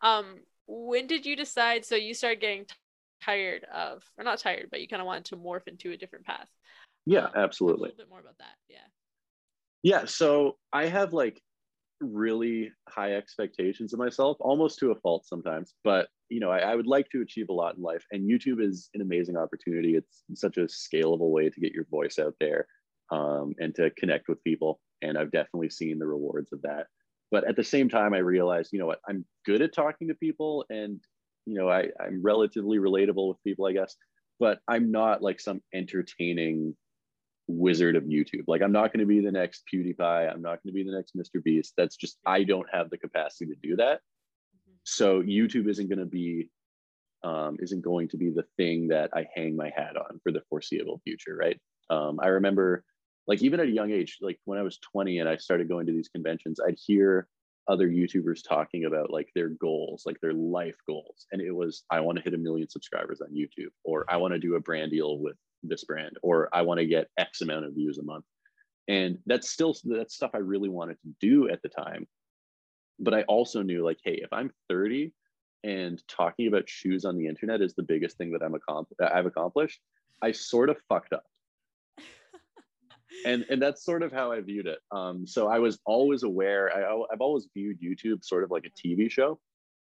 [0.00, 1.84] Um, when did you decide?
[1.84, 2.74] So you started getting t-
[3.22, 6.24] tired of, or not tired, but you kind of wanted to morph into a different
[6.24, 6.48] path.
[7.06, 7.88] Yeah, Um, absolutely.
[7.88, 8.56] A little bit more about that.
[8.68, 8.78] Yeah.
[9.82, 11.40] Yeah, so I have like
[12.00, 15.74] really high expectations of myself, almost to a fault sometimes.
[15.82, 18.62] But you know, I, I would like to achieve a lot in life, and YouTube
[18.62, 19.96] is an amazing opportunity.
[19.96, 22.66] It's such a scalable way to get your voice out there
[23.10, 24.80] um, and to connect with people.
[25.02, 26.86] And I've definitely seen the rewards of that.
[27.32, 30.14] But at the same time, I realized, you know what, I'm good at talking to
[30.14, 31.00] people, and
[31.46, 33.96] you know, I, I'm relatively relatable with people, I guess.
[34.38, 36.76] But I'm not like some entertaining
[37.48, 38.44] wizard of YouTube.
[38.46, 40.32] Like I'm not going to be the next PewDiePie.
[40.32, 41.42] I'm not going to be the next Mr.
[41.42, 41.74] Beast.
[41.76, 44.00] That's just I don't have the capacity to do that.
[44.54, 44.76] Mhm.
[44.84, 46.50] So YouTube isn't going to be
[47.24, 50.42] um, isn't going to be the thing that I hang my hat on for the
[50.48, 51.58] foreseeable future, right?
[51.88, 52.84] Um, I remember,
[53.26, 55.86] like even at a young age, like when I was 20 and I started going
[55.86, 57.28] to these conventions, I'd hear
[57.68, 62.00] other YouTubers talking about like their goals, like their life goals, and it was I
[62.00, 64.90] want to hit a million subscribers on YouTube, or I want to do a brand
[64.90, 68.24] deal with this brand, or I want to get X amount of views a month.
[68.88, 72.08] And that's still that's stuff I really wanted to do at the time.
[72.98, 75.12] But I also knew like, hey, if I'm 30
[75.64, 79.26] and talking about shoes on the internet is the biggest thing that I'm accompl- I've
[79.26, 79.80] accomplished,
[80.20, 81.24] I sort of fucked up.
[83.24, 84.78] And and that's sort of how I viewed it.
[84.90, 86.74] Um, so I was always aware.
[86.74, 89.38] I, I've always viewed YouTube sort of like a TV show,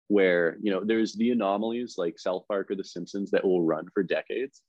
[0.09, 3.87] where you know there's the anomalies like South Park or The Simpsons that will run
[3.95, 4.63] for decades,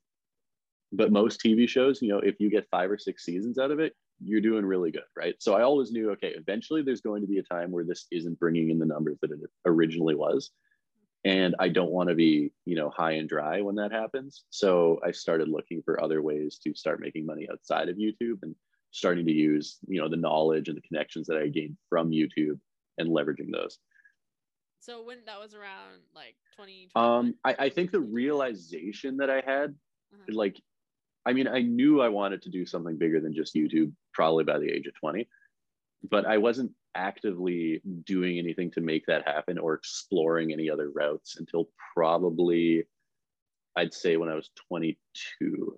[0.91, 3.79] but most TV shows, you know, if you get five or six seasons out of
[3.79, 5.35] it, you're doing really good, right?
[5.39, 8.39] So I always knew, okay, eventually there's going to be a time where this isn't
[8.39, 10.51] bringing in the numbers that it originally was.
[11.25, 14.45] And I don't want to be, you know, high and dry when that happens.
[14.51, 18.55] So I started looking for other ways to start making money outside of YouTube and
[18.91, 22.59] starting to use, you know, the knowledge and the connections that I gained from YouTube
[22.97, 23.77] and leveraging those.
[24.79, 26.89] so when that was around like 20.
[26.95, 29.75] Um, I, I think the realization that I had
[30.13, 30.23] Uh-huh.
[30.33, 30.59] like
[31.25, 34.57] i mean i knew i wanted to do something bigger than just youtube probably by
[34.57, 35.27] the age of 20
[36.09, 41.37] but i wasn't actively doing anything to make that happen or exploring any other routes
[41.37, 42.83] until probably
[43.77, 45.77] i'd say when i was 22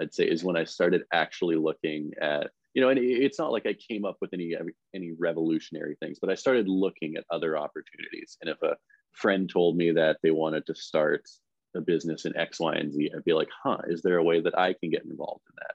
[0.00, 3.66] i'd say is when i started actually looking at you know and it's not like
[3.66, 4.54] i came up with any
[4.94, 8.36] any revolutionary things but i started looking at other opportunities.
[8.40, 8.76] And if a
[9.12, 11.28] friend told me that they wanted to start
[11.76, 14.40] a business in X, Y, and Z, I'd be like, huh, is there a way
[14.40, 15.74] that I can get involved in that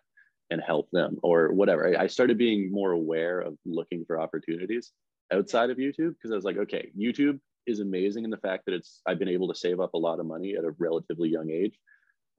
[0.50, 1.98] and help them or whatever?
[1.98, 4.92] I, started being more aware of looking for opportunities
[5.34, 8.76] outside of YouTube because I was like, okay, YouTube is amazing in the fact that
[8.76, 11.50] it's I've been able to save up a lot of money at a relatively young
[11.50, 11.78] age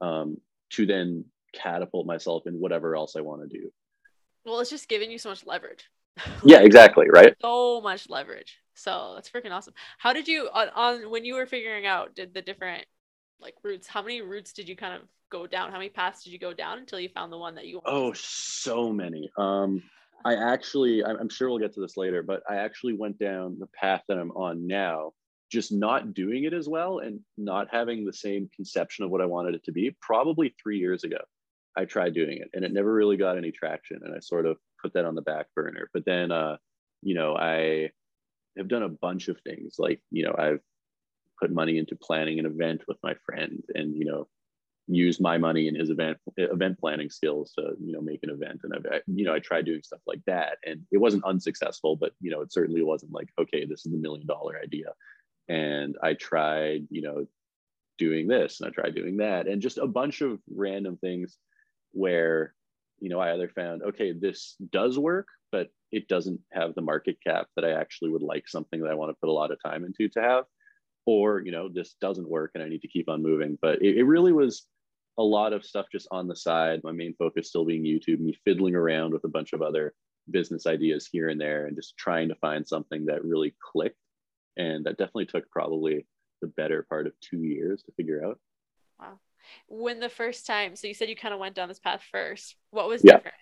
[0.01, 0.37] um,
[0.71, 3.71] to then catapult myself in whatever else I want to do.
[4.45, 5.85] Well, it's just giving you so much leverage.
[6.43, 7.07] Yeah, exactly.
[7.11, 7.35] Right.
[7.41, 8.57] so much leverage.
[8.73, 9.75] So that's freaking awesome.
[9.99, 12.85] How did you on, on when you were figuring out did the different
[13.39, 13.87] like routes?
[13.87, 15.71] How many routes did you kind of go down?
[15.71, 17.81] How many paths did you go down until you found the one that you?
[17.83, 19.29] wanted Oh, so many.
[19.37, 19.81] Um,
[20.25, 23.67] I actually, I'm sure we'll get to this later, but I actually went down the
[23.79, 25.13] path that I'm on now,
[25.51, 29.25] just not doing it as well and not having the same conception of what I
[29.25, 29.95] wanted it to be.
[30.01, 31.19] Probably three years ago,
[31.77, 33.99] I tried doing it and it never really got any traction.
[34.03, 35.89] And I sort of put that on the back burner.
[35.93, 36.57] But then, uh,
[37.03, 37.91] you know, I
[38.57, 40.61] have done a bunch of things like, you know, I've
[41.39, 44.27] put money into planning an event with my friend and, you know,
[44.87, 48.61] use my money and his event event planning skills to you know make an event.
[48.63, 52.13] And I, you know I tried doing stuff like that and it wasn't unsuccessful but
[52.21, 54.93] you know it certainly wasn't like okay this is the million dollar idea.
[55.49, 57.25] And I tried you know
[57.97, 61.37] doing this and I tried doing that and just a bunch of random things
[61.91, 62.53] where
[62.99, 67.17] you know I either found okay this does work but it doesn't have the market
[67.25, 69.61] cap that I actually would like something that I want to put a lot of
[69.63, 70.45] time into to have.
[71.05, 73.57] Or you know this doesn't work and I need to keep on moving.
[73.61, 74.65] But it, it really was
[75.17, 76.81] a lot of stuff just on the side.
[76.83, 79.93] My main focus still being YouTube, me fiddling around with a bunch of other
[80.29, 83.97] business ideas here and there and just trying to find something that really clicked.
[84.57, 86.05] And that definitely took probably
[86.41, 88.39] the better part of two years to figure out.
[88.99, 89.19] Wow.
[89.67, 92.55] When the first time, so you said you kind of went down this path first.
[92.71, 93.17] What was Yeah.
[93.17, 93.35] different?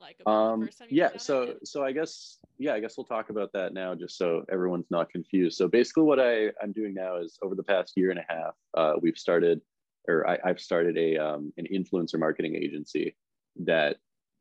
[0.00, 1.66] Like about the Um, first time you yeah, so it?
[1.66, 5.10] so I guess yeah, I guess we'll talk about that now, just so everyone's not
[5.10, 5.56] confused.
[5.58, 8.54] So basically, what I I'm doing now is over the past year and a half,
[8.74, 9.60] uh, we've started,
[10.08, 13.16] or I, I've started a um, an influencer marketing agency
[13.64, 13.96] that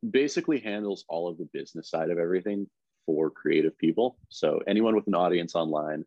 [0.09, 2.67] basically handles all of the business side of everything
[3.05, 4.17] for creative people.
[4.29, 6.05] So anyone with an audience online,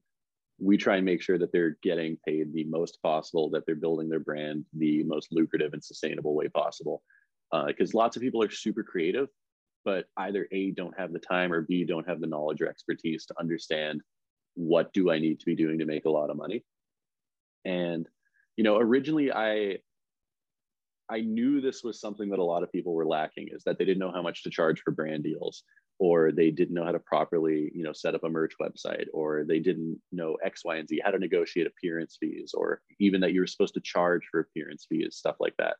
[0.59, 4.09] we try and make sure that they're getting paid the most possible, that they're building
[4.09, 7.03] their brand the most lucrative and sustainable way possible.
[7.67, 9.29] Because uh, lots of people are super creative,
[9.85, 13.27] but either A, don't have the time, or B, don't have the knowledge or expertise
[13.27, 14.03] to understand
[14.55, 16.65] what do I need to be doing to make a lot of money.
[17.65, 18.07] And,
[18.57, 19.79] you know, originally I,
[21.09, 23.85] I knew this was something that a lot of people were lacking is that they
[23.85, 25.65] didn't know how much to charge for brand deals
[26.01, 29.45] or they didn't know how to properly you know set up a merch website or
[29.47, 33.33] they didn't know x y and z how to negotiate appearance fees or even that
[33.33, 35.77] you were supposed to charge for appearance fees stuff like that.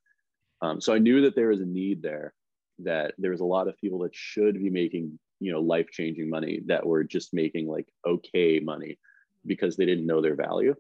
[0.63, 2.35] Um, so i knew that there was a need there
[2.81, 6.29] that there was a lot of people that should be making you know life changing
[6.29, 8.99] money that were just making like okay money
[9.47, 10.75] because they didn't know their value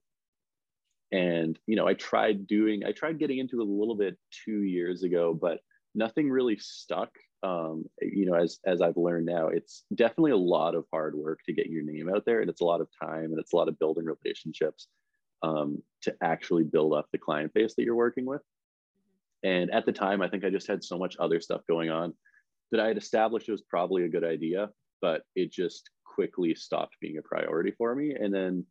[1.12, 4.62] and you know i tried doing i tried getting into it a little bit two
[4.62, 5.58] years ago but
[5.94, 7.10] nothing really stuck
[7.42, 11.40] um, you know, as as I've learned now, it's definitely a lot of hard work
[11.46, 13.56] to get your name out there, and it's a lot of time and it's a
[13.56, 14.88] lot of building relationships
[15.42, 18.42] um, to actually build up the client base that you're working with.
[19.42, 22.12] And at the time, I think I just had so much other stuff going on
[22.72, 24.68] that I had established it was probably a good idea,
[25.00, 28.14] but it just quickly stopped being a priority for me.
[28.14, 28.66] And then,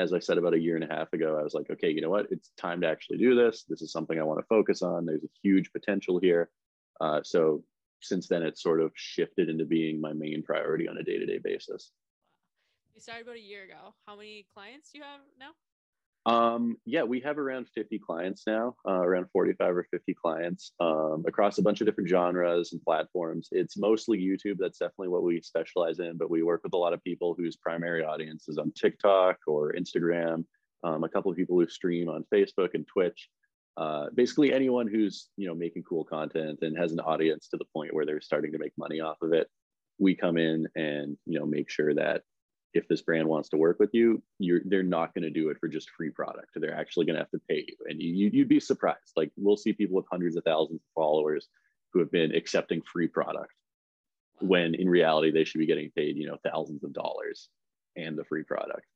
[0.00, 2.00] as I said about a year and a half ago, I was like, okay, you
[2.00, 2.26] know what?
[2.30, 3.64] It's time to actually do this.
[3.68, 5.06] This is something I want to focus on.
[5.06, 6.50] There's a huge potential here.
[7.00, 7.62] Uh, so
[8.00, 11.92] since then it's sort of shifted into being my main priority on a day-to-day basis
[12.94, 15.50] you started about a year ago how many clients do you have now
[16.30, 21.24] um, yeah, we have around 50 clients now, uh, around 45 or 50 clients um,
[21.26, 23.48] across a bunch of different genres and platforms.
[23.52, 24.56] It's mostly YouTube.
[24.58, 27.56] That's definitely what we specialize in, but we work with a lot of people whose
[27.56, 30.44] primary audience is on TikTok or Instagram,
[30.84, 33.28] um, a couple of people who stream on Facebook and Twitch
[33.76, 37.64] uh, basically anyone who's you know making cool content and has an audience to the
[37.72, 39.48] point where they're starting to make money off of it
[39.98, 42.22] we come in and you know make sure that
[42.72, 45.58] if this brand wants to work with you you're they're not going to do it
[45.58, 46.48] for just free product.
[46.54, 47.76] They're actually going to have to pay you.
[47.86, 49.12] And you, you'd be surprised.
[49.16, 51.48] Like we'll see people with hundreds of thousands of followers
[51.92, 53.52] who have been accepting free product
[54.40, 57.48] when in reality they should be getting paid you know thousands of dollars
[57.96, 58.86] and the free product.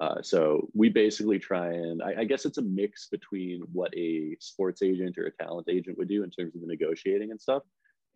[0.00, 4.34] Uh, so we basically try and I, I, guess it's a mix between what a
[4.40, 7.62] sports agent or a talent agent would do in terms of the negotiating and stuff,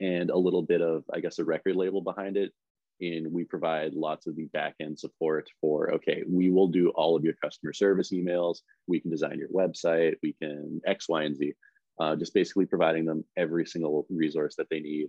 [0.00, 2.52] and a little bit of I guess a record label behind it.
[3.00, 7.16] And we provide lots of the back end support for okay, we will do all
[7.16, 8.58] of your customer service emails.
[8.86, 10.14] We can design your website.
[10.22, 11.52] We can X, Y, and Z.
[12.00, 15.08] Uh, just basically providing them every single resource that they need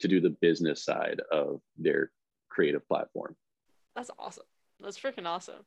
[0.00, 2.10] to do the business side of their
[2.50, 3.36] creative platform.
[3.96, 4.44] That's awesome.
[4.80, 5.64] That's freaking awesome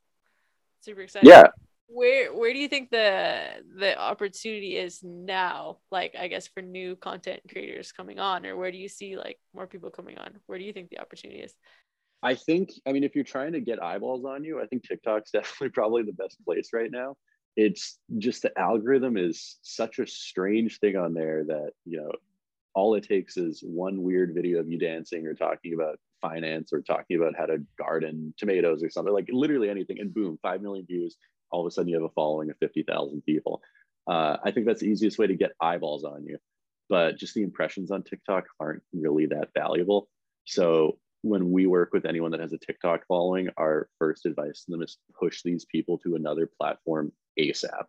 [0.81, 1.27] super excited.
[1.27, 1.47] Yeah.
[1.87, 5.77] Where where do you think the the opportunity is now?
[5.89, 9.39] Like I guess for new content creators coming on, or where do you see like
[9.55, 10.33] more people coming on?
[10.47, 11.53] Where do you think the opportunity is?
[12.21, 15.31] I think I mean if you're trying to get eyeballs on you, I think TikTok's
[15.31, 17.15] definitely probably the best place right now.
[17.55, 22.11] It's just the algorithm is such a strange thing on there that you know
[22.75, 26.81] all it takes is one weird video of you dancing or talking about finance or
[26.81, 30.85] talking about how to garden tomatoes or something like literally anything and boom 5 million
[30.85, 31.17] views
[31.51, 33.61] all of a sudden you have a following of 50,000 people.
[34.07, 36.37] Uh, i think that's the easiest way to get eyeballs on you
[36.87, 40.07] but just the impressions on tiktok aren't really that valuable.
[40.45, 44.71] So when we work with anyone that has a tiktok following our first advice to
[44.71, 47.85] them is push these people to another platform asap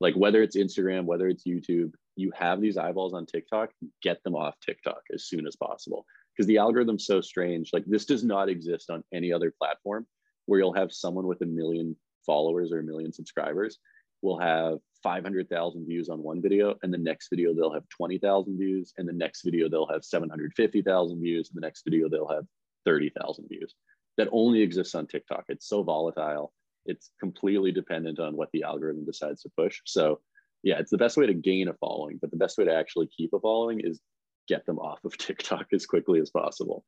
[0.00, 3.70] like whether it's instagram whether it's youtube you have these eyeballs on tiktok
[4.02, 6.04] get them off tiktok as soon as possible.
[6.34, 7.70] Because the algorithm's so strange.
[7.72, 10.06] Like this does not exist on any other platform
[10.46, 13.78] where you'll have someone with a million followers or a million subscribers
[14.22, 18.92] will have 500,000 views on one video and the next video they'll have 20,000 views
[18.98, 22.44] and the next video they'll have 750,000 views and the next video they'll have
[22.84, 23.74] 30,000 views.
[24.16, 25.44] That only exists on TikTok.
[25.48, 26.52] It's so volatile.
[26.86, 29.80] It's completely dependent on what the algorithm decides to push.
[29.84, 30.20] So
[30.62, 33.08] yeah, it's the best way to gain a following, but the best way to actually
[33.08, 34.00] keep a following is
[34.48, 36.84] get them off of TikTok as quickly as possible.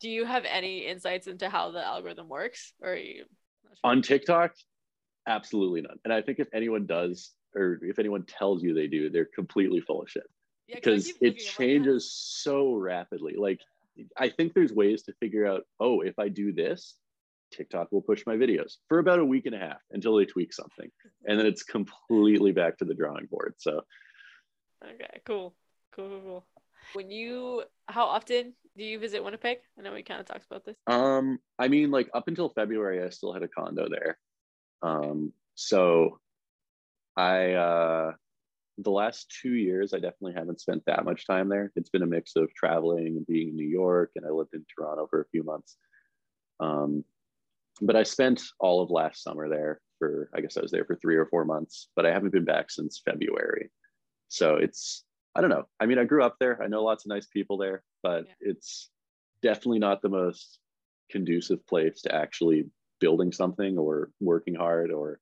[0.00, 3.24] Do you have any insights into how the algorithm works, or you?
[3.84, 4.54] On TikTok?
[5.26, 5.98] Absolutely none.
[6.04, 9.80] And I think if anyone does, or if anyone tells you they do, they're completely
[9.80, 10.24] full of shit
[10.66, 13.34] yeah, because it changes so rapidly.
[13.36, 13.60] Like,
[14.16, 15.64] I think there's ways to figure out.
[15.78, 16.96] Oh, if I do this,
[17.52, 20.52] TikTok will push my videos for about a week and a half until they tweak
[20.52, 20.90] something,
[21.26, 23.54] and then it's completely back to the drawing board.
[23.58, 23.82] So,
[24.84, 25.54] okay, cool,
[25.92, 26.44] cool, cool, cool.
[26.92, 29.58] When you, how often do you visit Winnipeg?
[29.78, 30.76] I know we kind of talked about this.
[30.86, 34.18] Um, I mean, like up until February, I still had a condo there.
[34.82, 36.20] Um, so
[37.16, 38.12] I, uh,
[38.78, 41.70] the last two years, I definitely haven't spent that much time there.
[41.76, 44.64] It's been a mix of traveling and being in New York, and I lived in
[44.74, 45.76] Toronto for a few months.
[46.60, 47.04] Um,
[47.82, 50.96] but I spent all of last summer there for, I guess I was there for
[50.96, 53.70] three or four months, but I haven't been back since February.
[54.28, 55.64] So it's, I don't know.
[55.78, 56.62] I mean, I grew up there.
[56.62, 58.32] I know lots of nice people there, but yeah.
[58.40, 58.90] it's
[59.42, 60.58] definitely not the most
[61.10, 62.66] conducive place to actually
[63.00, 65.20] building something or working hard or,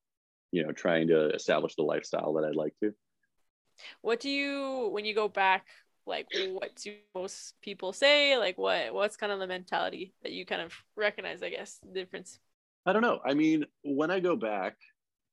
[0.50, 2.92] you know, trying to establish the lifestyle that I'd like to.
[4.00, 5.66] What do you when you go back?
[6.06, 8.38] Like, what do most people say?
[8.38, 11.42] Like, what what's kind of the mentality that you kind of recognize?
[11.42, 12.38] I guess the difference.
[12.86, 13.20] I don't know.
[13.24, 14.76] I mean, when I go back,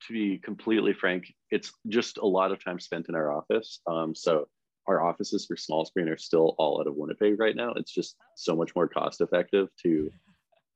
[0.08, 3.80] to be completely frank, it's just a lot of time spent in our office.
[3.88, 4.48] Um, so
[4.88, 7.72] our offices for small screen are still all out of Winnipeg right now.
[7.74, 10.12] It's just so much more cost effective to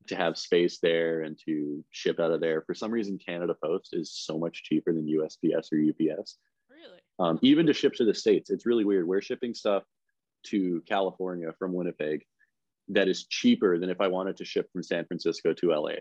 [0.06, 2.62] to have space there and to ship out of there.
[2.62, 6.38] For some reason, Canada Post is so much cheaper than USPS or UPS.
[7.20, 9.06] Um, even to ship to the states, it's really weird.
[9.06, 9.84] We're shipping stuff
[10.46, 12.24] to California from Winnipeg
[12.88, 15.96] that is cheaper than if I wanted to ship from San Francisco to LA.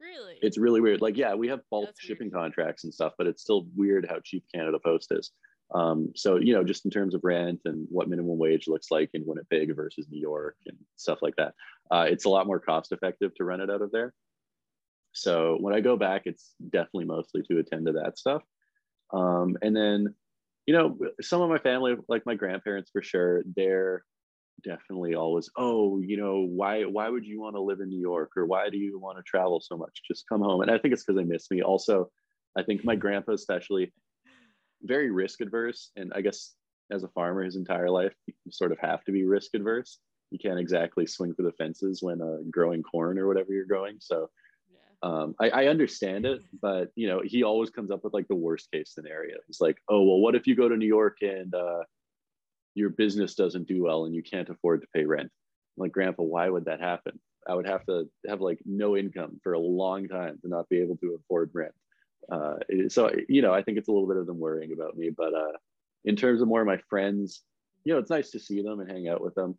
[0.00, 0.38] Really?
[0.42, 1.00] It's really weird.
[1.00, 2.42] Like, yeah, we have bulk That's shipping weird.
[2.42, 5.30] contracts and stuff, but it's still weird how cheap Canada Post is.
[5.74, 9.10] Um, so, you know, just in terms of rent and what minimum wage looks like
[9.14, 11.54] in Winnipeg versus New York and stuff like that,
[11.90, 14.14] uh, it's a lot more cost effective to rent it out of there.
[15.12, 18.42] So when I go back, it's definitely mostly to attend to that stuff.
[19.12, 20.14] Um, and then,
[20.66, 24.04] you know, some of my family, like my grandparents for sure, they're
[24.62, 28.32] definitely always, oh, you know, why why would you want to live in New York
[28.36, 30.02] or why do you want to travel so much?
[30.06, 30.60] Just come home.
[30.60, 31.62] And I think it's because they miss me.
[31.62, 32.10] Also,
[32.56, 33.92] I think my grandpa especially
[34.86, 35.90] very risk adverse.
[35.96, 36.54] And I guess
[36.90, 39.98] as a farmer his entire life, you sort of have to be risk adverse.
[40.30, 43.96] You can't exactly swing for the fences when uh, growing corn or whatever you're growing.
[44.00, 44.28] So
[45.02, 48.34] um, I, I, understand it, but you know, he always comes up with like the
[48.34, 49.36] worst case scenario.
[49.48, 51.82] It's like, oh well, what if you go to New York and uh,
[52.74, 55.30] your business doesn't do well and you can't afford to pay rent?
[55.76, 57.20] I'm like, Grandpa, why would that happen?
[57.46, 60.78] I would have to have like no income for a long time to not be
[60.80, 61.74] able to afford rent.
[62.30, 62.56] Uh,
[62.88, 65.10] so you know, I think it's a little bit of them worrying about me.
[65.16, 65.52] But uh,
[66.04, 67.42] in terms of more of my friends,
[67.84, 69.56] you know, it's nice to see them and hang out with them.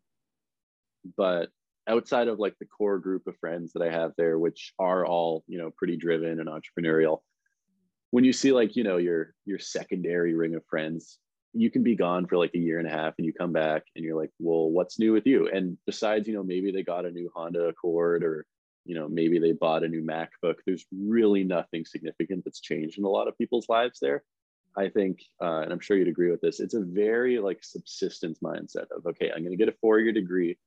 [1.15, 1.49] But
[1.87, 5.43] outside of like the core group of friends that I have there, which are all,
[5.47, 7.19] you know, pretty driven and entrepreneurial,
[8.11, 11.19] when you see like, you know, your your secondary ring of friends,
[11.53, 13.83] you can be gone for like a year and a half and you come back
[13.95, 15.49] and you're like, well, what's new with you?
[15.49, 18.45] And besides, you know, maybe they got a new Honda Accord or,
[18.87, 20.55] you know, maybe they bought a new MacBook.
[20.65, 24.23] There's really nothing significant that's changed in a lot of people's lives there.
[24.75, 28.39] I think, uh, and I'm sure you'd agree with this, it's a very like subsistence
[28.43, 30.57] mindset of, okay, I'm going to get a four year degree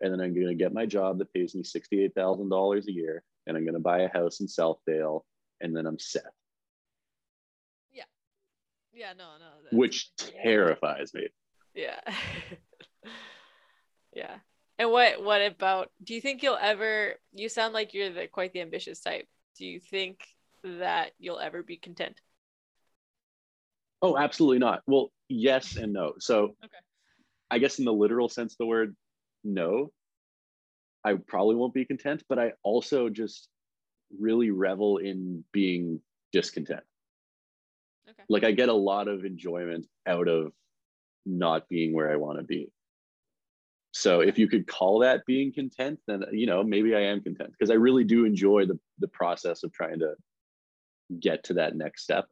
[0.00, 3.56] and then I'm going to get my job that pays me $68,000 a year, and
[3.56, 5.22] I'm going to buy a house in Southdale,
[5.60, 6.32] and then I'm set.
[7.92, 8.04] Yeah.
[8.92, 9.78] Yeah, no, no.
[9.78, 11.28] Which terrifies me.
[11.74, 12.00] Yeah.
[14.14, 14.36] yeah.
[14.80, 18.54] And what what about do you think you'll ever you sound like you're the quite
[18.54, 19.28] the ambitious type.
[19.58, 20.24] Do you think
[20.64, 22.18] that you'll ever be content?
[24.00, 24.80] Oh, absolutely not.
[24.86, 26.14] Well, yes and no.
[26.18, 26.78] So okay.
[27.50, 28.96] I guess in the literal sense of the word,
[29.44, 29.92] no,
[31.04, 33.48] I probably won't be content, but I also just
[34.18, 36.00] really revel in being
[36.32, 36.84] discontent.
[38.08, 38.22] Okay.
[38.30, 40.52] Like I get a lot of enjoyment out of
[41.26, 42.70] not being where I want to be.
[43.92, 47.50] So if you could call that being content, then you know maybe I am content
[47.52, 50.14] because I really do enjoy the the process of trying to
[51.18, 52.26] get to that next step.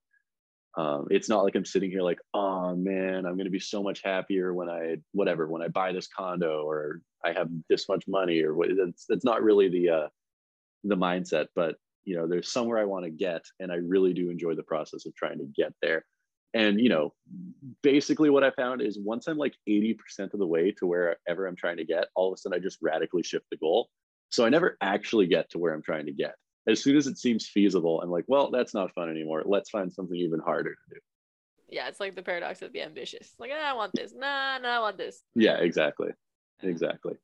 [0.76, 3.82] Um, it's not like I'm sitting here like, oh man, I'm going to be so
[3.82, 8.06] much happier when I, whatever, when I buy this condo or I have this much
[8.06, 8.70] money or what.
[8.70, 10.08] It's, it's not really the, uh,
[10.84, 14.30] the mindset, but you know, there's somewhere I want to get, and I really do
[14.30, 16.04] enjoy the process of trying to get there.
[16.58, 17.14] And you know,
[17.82, 19.96] basically, what I found is once I'm like 80%
[20.32, 22.78] of the way to wherever I'm trying to get, all of a sudden I just
[22.82, 23.88] radically shift the goal.
[24.30, 26.34] So I never actually get to where I'm trying to get
[26.68, 29.42] as soon as it seems feasible, I'm like, well, that's not fun anymore.
[29.46, 31.00] Let's find something even harder to do.
[31.70, 33.32] Yeah, it's like the paradox of the ambitious.
[33.38, 34.12] Like, ah, I want this.
[34.14, 35.22] Nah, nah, I want this.
[35.34, 36.10] Yeah, exactly.
[36.62, 37.14] Exactly.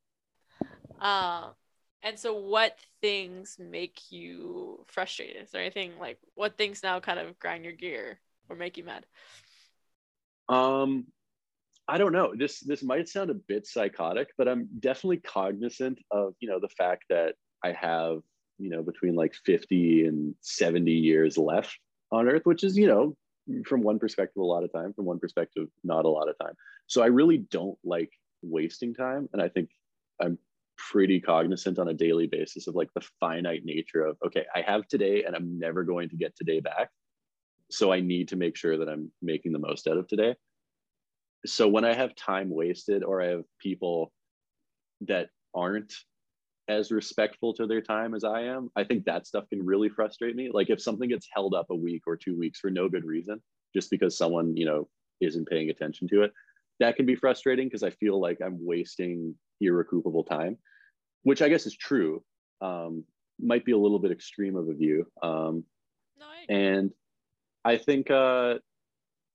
[0.99, 1.49] Uh,
[2.01, 5.43] and so what things make you frustrated?
[5.43, 8.19] Is there anything like what things now kind of grind your gear
[8.49, 9.05] or make you mad?
[10.49, 11.05] Um,
[11.87, 12.33] I don't know.
[12.35, 16.69] This this might sound a bit psychotic, but I'm definitely cognizant of, you know, the
[16.69, 18.21] fact that I have
[18.57, 21.77] you know between like 50 and 70 years left
[22.11, 23.15] on earth which is you know
[23.65, 26.53] from one perspective a lot of time from one perspective not a lot of time
[26.87, 29.69] so i really don't like wasting time and i think
[30.21, 30.37] i'm
[30.77, 34.87] pretty cognizant on a daily basis of like the finite nature of okay i have
[34.87, 36.89] today and i'm never going to get today back
[37.75, 40.35] so I need to make sure that I'm making the most out of today.
[41.45, 44.11] So when I have time wasted or I have people
[45.01, 45.93] that aren't
[46.67, 50.35] as respectful to their time as I am, I think that stuff can really frustrate
[50.35, 50.49] me.
[50.51, 53.41] Like if something gets held up a week or two weeks for no good reason,
[53.75, 54.87] just because someone, you know,
[55.21, 56.31] isn't paying attention to it,
[56.79, 60.57] that can be frustrating because I feel like I'm wasting irrecoverable time,
[61.23, 62.23] which I guess is true.
[62.61, 63.03] Um,
[63.39, 65.05] might be a little bit extreme of a view.
[65.21, 65.65] Um,
[66.17, 66.91] no, and
[67.65, 68.55] I think uh,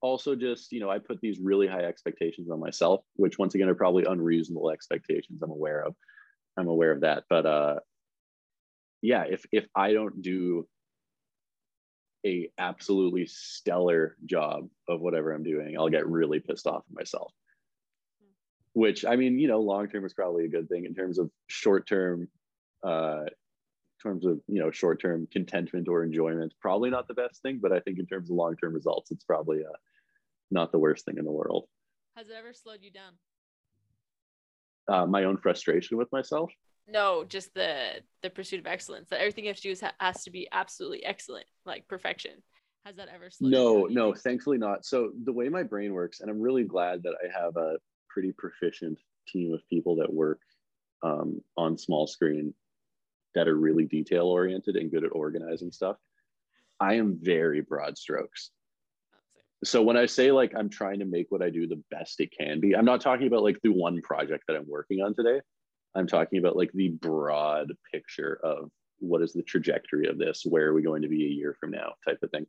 [0.00, 3.68] also just, you know, I put these really high expectations on myself, which once again
[3.68, 5.94] are probably unreasonable expectations I'm aware of.
[6.56, 7.24] I'm aware of that.
[7.28, 7.80] But uh,
[9.02, 10.66] yeah, if if I don't do
[12.24, 17.32] a absolutely stellar job of whatever I'm doing, I'll get really pissed off at myself.
[18.74, 21.30] Which I mean, you know, long term is probably a good thing in terms of
[21.48, 22.28] short term,
[22.84, 23.24] uh,
[24.02, 26.54] terms of you know short term contentment or enjoyment.
[26.60, 29.24] Probably not the best thing, but I think in terms of long term results, it's
[29.24, 29.76] probably uh,
[30.50, 31.66] not the worst thing in the world.
[32.16, 33.12] Has it ever slowed you down?
[34.88, 36.50] Uh, my own frustration with myself.
[36.88, 39.10] No, just the the pursuit of excellence.
[39.10, 42.32] That everything you have to do is ha- has to be absolutely excellent, like perfection.
[42.84, 44.22] Has that ever slowed No, no, think?
[44.24, 44.84] thankfully not.
[44.86, 47.76] So the way my brain works, and I'm really glad that I have a
[48.08, 48.98] pretty proficient
[49.28, 50.40] team of people that work
[51.02, 52.54] um, on small screen
[53.34, 55.96] that are really detail oriented and good at organizing stuff.
[56.78, 58.50] I am very broad strokes.
[59.62, 62.32] So when I say like I'm trying to make what I do the best it
[62.36, 65.40] can be, I'm not talking about like the one project that I'm working on today.
[65.94, 68.70] I'm talking about like the broad picture of
[69.00, 70.42] what is the trajectory of this?
[70.44, 71.94] Where are we going to be a year from now?
[72.06, 72.46] Type of thing.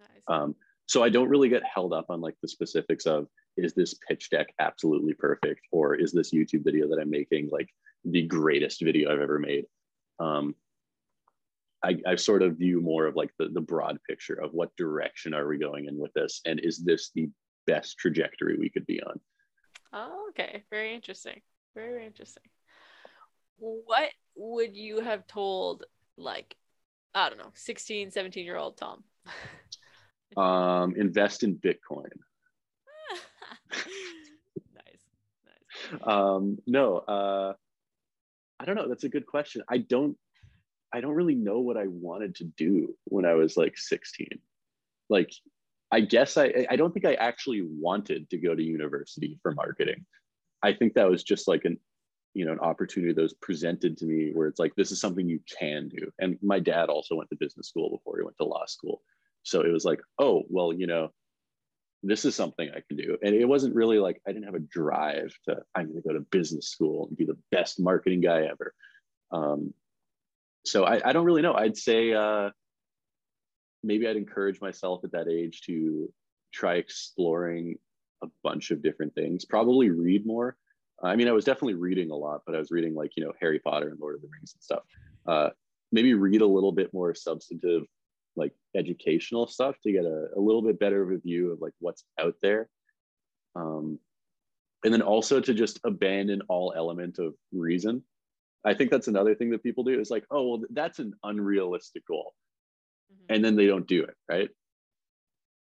[0.00, 0.08] Nice.
[0.28, 0.54] Um,
[0.86, 4.30] so I don't really get held up on like the specifics of is this pitch
[4.30, 7.68] deck absolutely perfect or is this YouTube video that I'm making like
[8.04, 9.66] the greatest video I've ever made?
[10.20, 10.54] Um,
[11.82, 15.32] I, I sort of view more of like the, the broad picture of what direction
[15.32, 17.30] are we going in with this and is this the
[17.66, 19.20] best trajectory we could be on?
[19.92, 20.64] Oh, okay.
[20.70, 21.40] Very interesting.
[21.74, 22.42] Very very interesting
[23.58, 25.84] what would you have told
[26.16, 26.56] like
[27.14, 29.02] i don't know 16 17 year old tom
[30.36, 32.08] um invest in bitcoin
[33.72, 35.04] nice
[35.44, 37.52] nice um no uh
[38.60, 39.62] i don't know that's a good question.
[39.68, 40.16] I don't
[40.92, 44.26] i don't really know what i wanted to do when i was like 16
[45.10, 45.30] like
[45.92, 50.04] i guess i i don't think i actually wanted to go to university for marketing.
[50.62, 51.78] I think that was just like an
[52.34, 55.28] you know an opportunity that was presented to me where it's like this is something
[55.28, 56.10] you can do.
[56.18, 59.02] And my dad also went to business school before he went to law school.
[59.42, 61.10] So it was like oh well you know
[62.02, 63.16] this is something i can do.
[63.22, 66.14] And it wasn't really like i didn't have a drive to i'm going to go
[66.14, 68.74] to business school and be the best marketing guy ever.
[69.30, 69.74] Um,
[70.64, 71.54] so I, I don't really know.
[71.54, 72.50] I'd say uh,
[73.82, 76.12] maybe i'd encourage myself at that age to
[76.52, 77.76] try exploring
[78.22, 80.56] a bunch of different things probably read more.
[81.02, 83.32] I mean, I was definitely reading a lot, but I was reading like, you know,
[83.40, 84.82] Harry Potter and Lord of the Rings and stuff.
[85.26, 85.50] Uh,
[85.92, 87.84] maybe read a little bit more substantive,
[88.38, 91.74] like educational stuff to get a, a little bit better of a view of like
[91.80, 92.68] what's out there.
[93.54, 93.98] Um,
[94.84, 98.02] and then also to just abandon all element of reason.
[98.64, 102.06] I think that's another thing that people do is like, oh, well, that's an unrealistic
[102.06, 102.34] goal.
[103.12, 103.34] Mm-hmm.
[103.34, 104.50] And then they don't do it, right?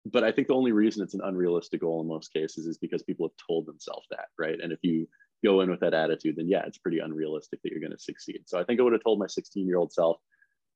[0.05, 3.03] but I think the only reason it's an unrealistic goal in most cases is because
[3.03, 4.59] people have told themselves that, right?
[4.61, 5.07] And if you
[5.45, 8.41] go in with that attitude, then yeah, it's pretty unrealistic that you're going to succeed.
[8.45, 10.17] So I think I would have told my 16 year old self,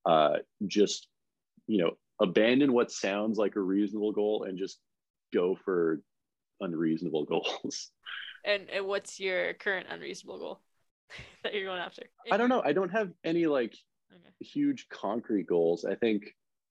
[0.06, 1.08] uh, just
[1.68, 1.92] you know,
[2.22, 4.80] abandon what sounds like a reasonable goal and just
[5.34, 6.02] go for
[6.62, 7.92] unreasonable goals.
[8.44, 10.62] And, and what's your current unreasonable goal
[11.44, 12.04] that you're going after?
[12.32, 12.62] I don't know.
[12.64, 13.76] I don't have any like
[14.14, 14.30] okay.
[14.40, 15.86] huge concrete goals.
[15.86, 16.24] I think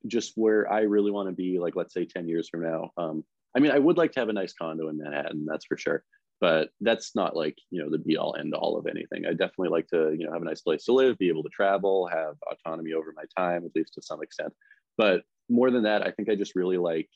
[0.06, 2.90] just where I really want to be, like let's say 10 years from now.
[2.96, 3.24] Um,
[3.56, 6.04] I mean, I would like to have a nice condo in Manhattan, that's for sure.
[6.40, 9.24] But that's not like, you know, the be all end all of anything.
[9.24, 11.48] I definitely like to, you know, have a nice place to live, be able to
[11.48, 14.52] travel, have autonomy over my time, at least to some extent.
[14.96, 17.08] But more than that, I think I just really like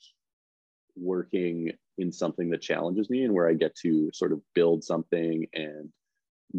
[0.95, 5.45] working in something that challenges me and where I get to sort of build something
[5.53, 5.89] and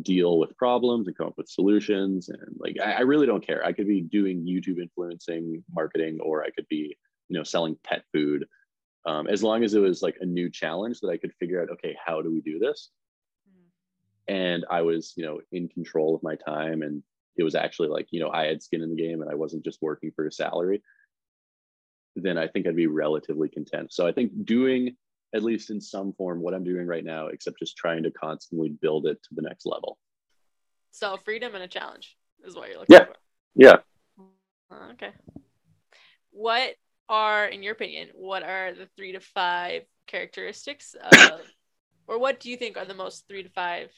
[0.03, 3.64] deal with problems and come up with solutions and like I, I, really don't care.
[3.64, 6.97] I could be doing youtube influencing marketing or i could be
[7.29, 8.47] you know selling pet food
[9.07, 11.71] um, as long as it was like a new challenge that i could figure out
[11.71, 12.91] okay how do we do this?
[13.49, 14.33] Mm.
[14.33, 17.03] and i was you know in control of my time and
[17.37, 19.64] it was actually like you know i had skin in the game and i wasn't
[19.64, 20.81] just working for a salary
[22.23, 24.97] then i think i'd be relatively content so i think doing
[25.35, 28.71] at least in some form what I'm doing right now, except just trying to constantly
[28.71, 29.99] build it to the next level.
[30.91, 33.05] So freedom and a challenge is what you're looking yeah.
[33.05, 33.14] for.
[33.55, 33.77] Yeah.
[34.71, 35.11] Uh, okay.
[36.33, 36.75] What
[37.09, 41.41] are, in your opinion, what are the three to five characteristics of,
[42.09, 43.91] or what do you think are the most three to five,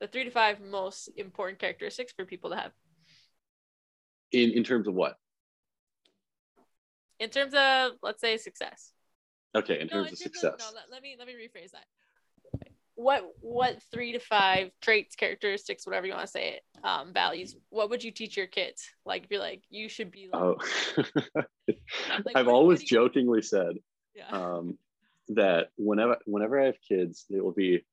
[0.00, 2.72] the three to five most important characteristics for people to have?
[4.32, 5.16] In in terms of what?
[7.20, 8.92] In terms of, let's say, success.
[9.54, 10.54] Okay, in terms in of terms success.
[10.58, 11.84] no, let, let me let me rephrase that.
[12.94, 17.56] What what three to five traits, characteristics, whatever you want to say it, um, values?
[17.68, 18.88] What would you teach your kids?
[19.04, 20.28] Like, if you're like, you should be.
[20.32, 20.56] Like, Oh,
[21.66, 21.78] Like,
[22.34, 23.76] I've always do you- jokingly said
[24.14, 24.28] yeah.
[24.30, 24.78] um,
[25.28, 27.84] that whenever whenever I have kids, they will be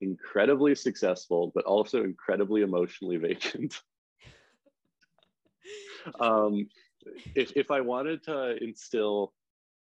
[0.00, 3.80] incredibly successful, but also incredibly emotionally vacant.
[6.20, 6.68] um,
[7.34, 9.32] if if I wanted to instill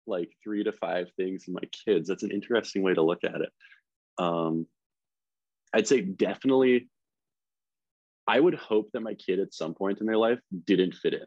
[0.06, 3.40] like three to five things in my kids, that's an interesting way to look at
[3.40, 3.50] it.
[4.18, 4.66] Um,
[5.72, 6.88] I'd say definitely.
[8.26, 11.26] I would hope that my kid at some point in their life didn't fit in.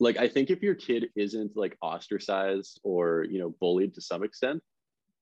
[0.00, 4.24] Like I think if your kid isn't like ostracized or you know bullied to some
[4.24, 4.60] extent,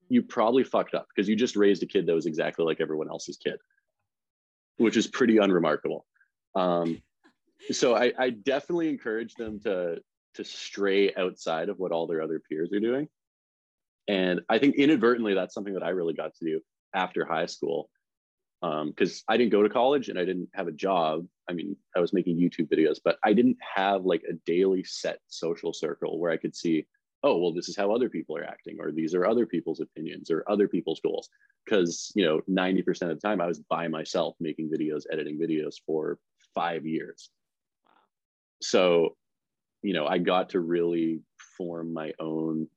[0.09, 3.09] you probably fucked up because you just raised a kid that was exactly like everyone
[3.09, 3.57] else's kid,
[4.77, 6.05] which is pretty unremarkable.
[6.55, 7.01] Um,
[7.71, 9.97] so I, I definitely encourage them to
[10.35, 13.07] to stray outside of what all their other peers are doing.
[14.07, 16.61] And I think inadvertently that's something that I really got to do
[16.93, 17.89] after high school.
[18.63, 21.25] Um, because I didn't go to college and I didn't have a job.
[21.49, 25.19] I mean, I was making YouTube videos, but I didn't have like a daily set
[25.27, 26.85] social circle where I could see,
[27.23, 30.29] oh, well, this is how other people are acting, or these are other people's opinions
[30.29, 31.27] or other people's goals.
[31.65, 35.75] Because, you know, 90% of the time I was by myself making videos, editing videos
[35.85, 36.19] for
[36.53, 37.31] five years.
[38.61, 39.15] So
[39.81, 41.21] you know i got to really
[41.57, 42.67] form my own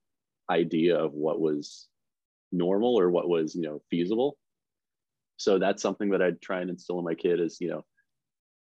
[0.51, 1.89] idea of what was
[2.53, 4.37] normal or what was you know feasible.
[5.37, 7.85] So that's something that i'd try and instill in my kid is you know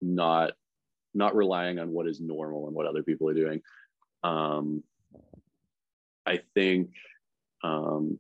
[0.03, 0.53] not
[1.15, 3.63] not relying on what is normal and what other people are doing.
[4.25, 4.83] Um
[6.27, 6.91] i think
[7.65, 8.19] um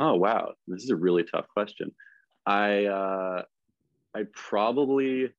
[0.00, 1.94] oh wow this is a really tough question.
[2.46, 3.42] I uh
[4.14, 5.30] i probably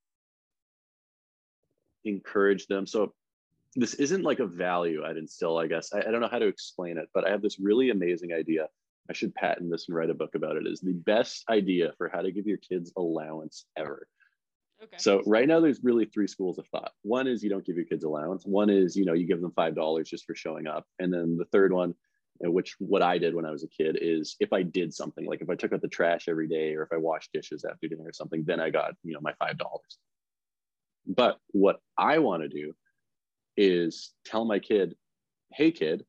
[2.05, 2.85] encourage them.
[2.85, 3.13] So
[3.75, 5.93] this isn't like a value I'd instill, I guess.
[5.93, 8.67] I, I, don't know how to explain it, but I have this really amazing idea.
[9.09, 10.67] I should patent this and write a book about it.
[10.67, 14.07] Is the best idea for how to give your kids allowance ever.
[14.81, 14.97] Okay.
[14.97, 16.93] So right now there's really three schools of thought.
[17.01, 18.45] One is you don't give your kids allowance.
[18.45, 20.85] One is, you know, you give them five dollars just for showing up.
[20.99, 21.95] And then the third one,
[22.39, 25.41] which what I did when I was a kid is if I did something, like
[25.41, 28.05] if I took out the trash every day or if I washed dishes after dinner
[28.05, 29.97] or something, then I got, you know, my five dollars.
[31.09, 32.73] But what I want to do
[33.57, 34.95] is tell my kid,
[35.51, 36.05] hey, kid,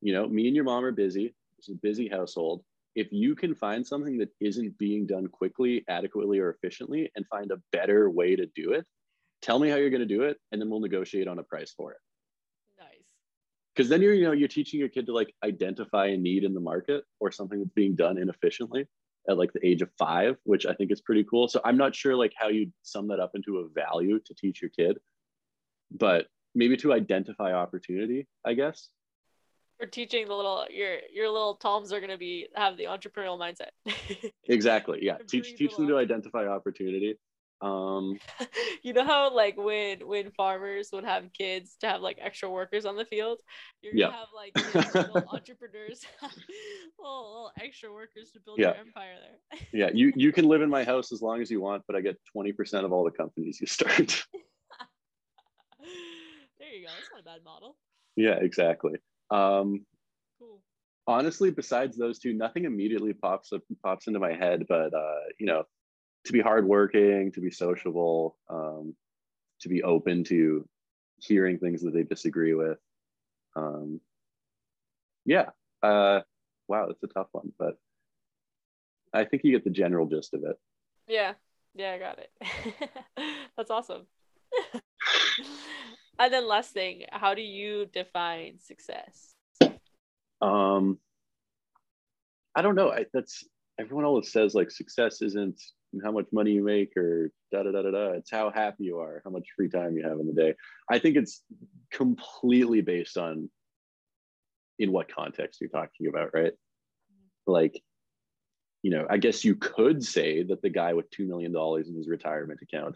[0.00, 1.34] you know, me and your mom are busy.
[1.58, 2.62] It's a busy household.
[2.96, 7.52] If you can find something that isn't being done quickly, adequately, or efficiently and find
[7.52, 8.84] a better way to do it,
[9.40, 10.36] tell me how you're going to do it.
[10.50, 11.98] And then we'll negotiate on a price for it.
[12.76, 12.88] Nice.
[13.74, 16.54] Because then you're, you know, you're teaching your kid to like identify a need in
[16.54, 18.88] the market or something that's being done inefficiently
[19.28, 21.48] at like the age of five, which I think is pretty cool.
[21.48, 24.62] So I'm not sure like how you sum that up into a value to teach
[24.62, 24.98] your kid,
[25.90, 28.88] but maybe to identify opportunity, I guess.
[29.80, 33.70] We're teaching the little your your little toms are gonna be have the entrepreneurial mindset.
[34.44, 34.98] exactly.
[35.02, 35.18] Yeah.
[35.28, 37.16] Teach teach them to identify opportunity.
[37.60, 38.18] Um
[38.82, 42.84] you know how like when when farmers would have kids to have like extra workers
[42.84, 43.40] on the field,
[43.82, 46.04] you're gonna have like you know, little entrepreneurs,
[46.98, 48.68] little, little extra workers to build Yeah.
[48.68, 49.60] your empire there.
[49.72, 52.00] yeah, you you can live in my house as long as you want, but I
[52.00, 54.24] get 20% of all the companies you start.
[56.58, 56.92] there you go.
[56.94, 57.76] That's not a bad model.
[58.16, 58.98] yeah, exactly.
[59.30, 59.84] Um
[60.38, 60.62] Cool.
[61.08, 65.46] honestly besides those two nothing immediately pops up pops into my head but uh you
[65.46, 65.64] know
[66.28, 68.94] to be hardworking to be sociable um
[69.60, 70.66] to be open to
[71.18, 72.78] hearing things that they disagree with
[73.56, 74.00] um
[75.24, 75.46] yeah
[75.82, 76.20] uh
[76.68, 77.78] wow that's a tough one but
[79.12, 80.56] i think you get the general gist of it
[81.08, 81.32] Yeah.
[81.74, 82.32] Yeah, I got it.
[83.56, 84.06] That's awesome.
[86.18, 89.34] and then last thing, how do you define success?
[90.40, 90.98] um
[92.54, 93.44] i don't know I, that's
[93.80, 95.60] everyone always says like success isn't
[96.02, 98.08] how much money you make or da da da da da.
[98.12, 100.54] It's how happy you are how much free time you have in the day.
[100.90, 101.42] I think it's
[101.90, 103.50] completely based on
[104.78, 106.52] in what context you're talking about right?
[107.46, 107.80] Like
[108.82, 111.52] you know i guess you could say that the guy with $2 million
[111.84, 112.94] in his retirement account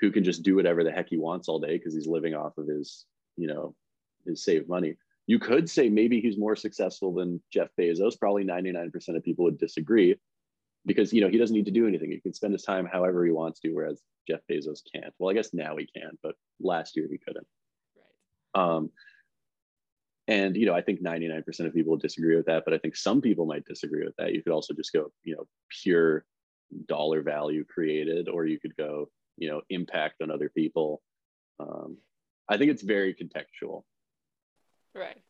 [0.00, 2.56] who can just do whatever the heck he wants all day because he's living off
[2.56, 3.04] of his
[3.36, 3.74] you know
[4.26, 4.96] his saved money.
[5.26, 8.18] You could say maybe he's more successful than Jeff Bezos.
[8.18, 10.16] Probably 99% of people would disagree
[10.86, 12.10] because you know he doesn't need to do anything.
[12.10, 15.12] He can spend his time however he wants to, whereas Jeff Bezos can't.
[15.18, 17.46] Well, I guess now he can, but last year he couldn't.
[18.54, 18.90] Um,
[20.26, 23.20] and you know, I think 99% of people disagree with that, but I think some
[23.20, 24.32] people might disagree with that.
[24.32, 25.46] You could also just go, you know,
[25.82, 26.24] pure
[26.86, 31.02] dollar value created, or you could go, you know, impact on other people.
[31.60, 31.98] Um,
[32.48, 33.82] I think it's very contextual.
[34.94, 35.20] Right.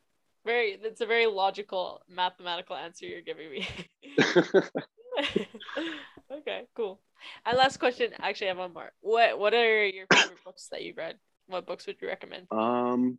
[0.44, 0.78] Very.
[0.82, 3.68] It's a very logical mathematical answer you're giving me.
[6.32, 6.62] okay.
[6.74, 7.00] Cool.
[7.46, 8.10] And last question.
[8.20, 8.92] Actually, I have one more.
[9.00, 11.16] What What are your favorite books that you've read?
[11.46, 12.46] What books would you recommend?
[12.50, 13.18] Um.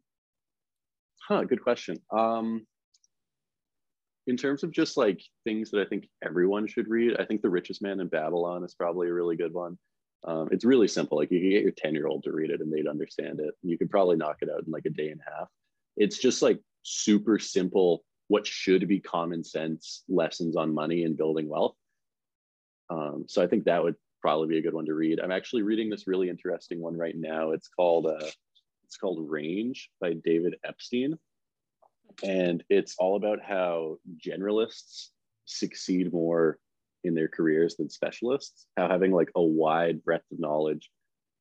[1.27, 1.43] Huh.
[1.43, 1.97] Good question.
[2.11, 2.65] Um.
[4.27, 7.49] In terms of just like things that I think everyone should read, I think The
[7.49, 9.77] Richest Man in Babylon is probably a really good one.
[10.27, 11.17] Um, it's really simple.
[11.17, 13.53] Like you can get your 10 year old to read it and they'd understand it.
[13.61, 15.47] You could probably knock it out in like a day and a half.
[15.97, 21.47] It's just like super simple, what should be common sense lessons on money and building
[21.47, 21.75] wealth.
[22.89, 25.19] Um, so I think that would probably be a good one to read.
[25.19, 27.51] I'm actually reading this really interesting one right now.
[27.51, 28.29] It's called uh,
[28.83, 31.17] it's called Range by David Epstein,
[32.23, 35.09] and it's all about how generalists
[35.45, 36.57] succeed more
[37.03, 38.65] in their careers than specialists.
[38.77, 40.89] How having like a wide breadth of knowledge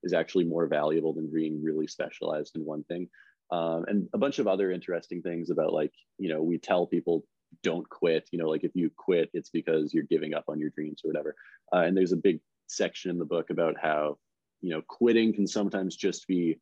[0.03, 3.09] is actually more valuable than being really specialized in one thing.
[3.51, 7.25] Um, and a bunch of other interesting things about like you know we tell people
[7.65, 10.71] don't quit you know like if you quit it's because you're giving up on your
[10.71, 11.35] dreams or whatever.
[11.73, 14.19] Uh, and there's a big section in the book about how
[14.61, 16.59] you know quitting can sometimes just be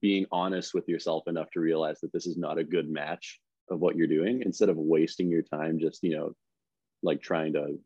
[0.00, 3.80] being honest with yourself enough to realize that this is not a good match of
[3.80, 6.32] what you're doing instead of wasting your time just you know
[7.02, 7.78] like trying to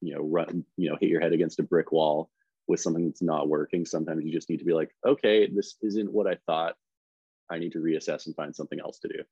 [0.00, 2.30] you know run you know hit your head against a brick wall
[2.66, 3.84] with something that's not working.
[3.84, 6.76] Sometimes you just need to be like okay this isn't what i thought.
[7.50, 9.22] I need to reassess and find something else to do.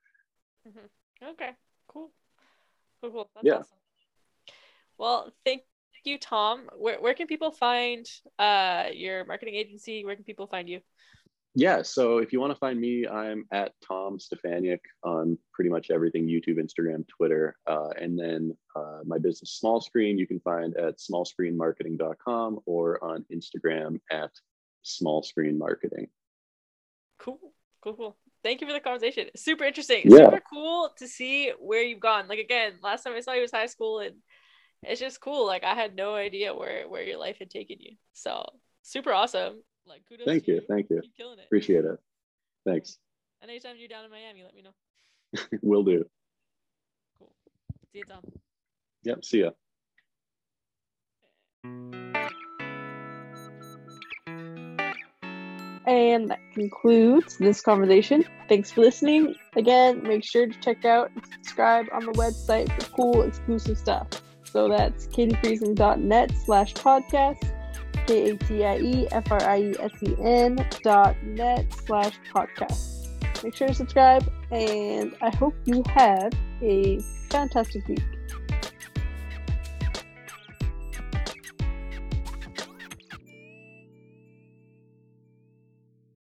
[0.68, 1.30] Mm-hmm.
[1.30, 1.50] okay
[1.89, 2.12] cool
[3.01, 3.78] cool cool that's yeah awesome.
[4.99, 5.62] well thank
[6.05, 8.07] you tom where, where can people find
[8.39, 10.80] uh your marketing agency where can people find you
[11.55, 15.91] yeah, so if you want to find me, I'm at Tom Stefaniuk on pretty much
[15.91, 17.57] everything YouTube, Instagram, Twitter.
[17.66, 23.24] Uh, and then uh, my business, Small Screen, you can find at smallscreenmarketing.com or on
[23.32, 24.30] Instagram at
[24.82, 26.07] Small Screen Marketing.
[27.18, 27.41] Cool,
[27.82, 28.16] cool, cool.
[28.43, 29.26] Thank you for the conversation.
[29.36, 30.03] Super interesting.
[30.05, 30.18] Yeah.
[30.18, 32.28] Super cool to see where you've gone.
[32.28, 34.16] Like, again, last time I saw you was high school, and
[34.82, 35.47] it's just cool.
[35.47, 37.97] Like, I had no idea where, where your life had taken you.
[38.12, 38.45] So,
[38.82, 39.62] super awesome.
[39.86, 40.26] Like kudos.
[40.26, 40.57] Thank you.
[40.57, 40.61] you.
[40.68, 41.01] Thank you.
[41.01, 41.47] Keep killing it.
[41.47, 41.99] Appreciate it.
[42.66, 42.99] Thanks.
[43.41, 45.59] And anytime you're down in Miami, let me know.
[45.62, 46.05] Will do.
[47.18, 47.32] Cool.
[47.93, 48.22] See you, Tom.
[49.05, 49.24] Yep.
[49.24, 49.41] See
[51.64, 52.39] ya.
[55.89, 58.22] And that concludes this conversation.
[58.47, 59.34] Thanks for listening.
[59.57, 64.07] Again, make sure to check out and subscribe on the website for cool exclusive stuff.
[64.45, 67.43] So that's katiefriesen.net slash podcast
[68.07, 72.18] K A T I E F R I E S E N dot net slash
[72.34, 73.43] podcast.
[73.43, 78.17] Make sure to subscribe, and I hope you have a fantastic week.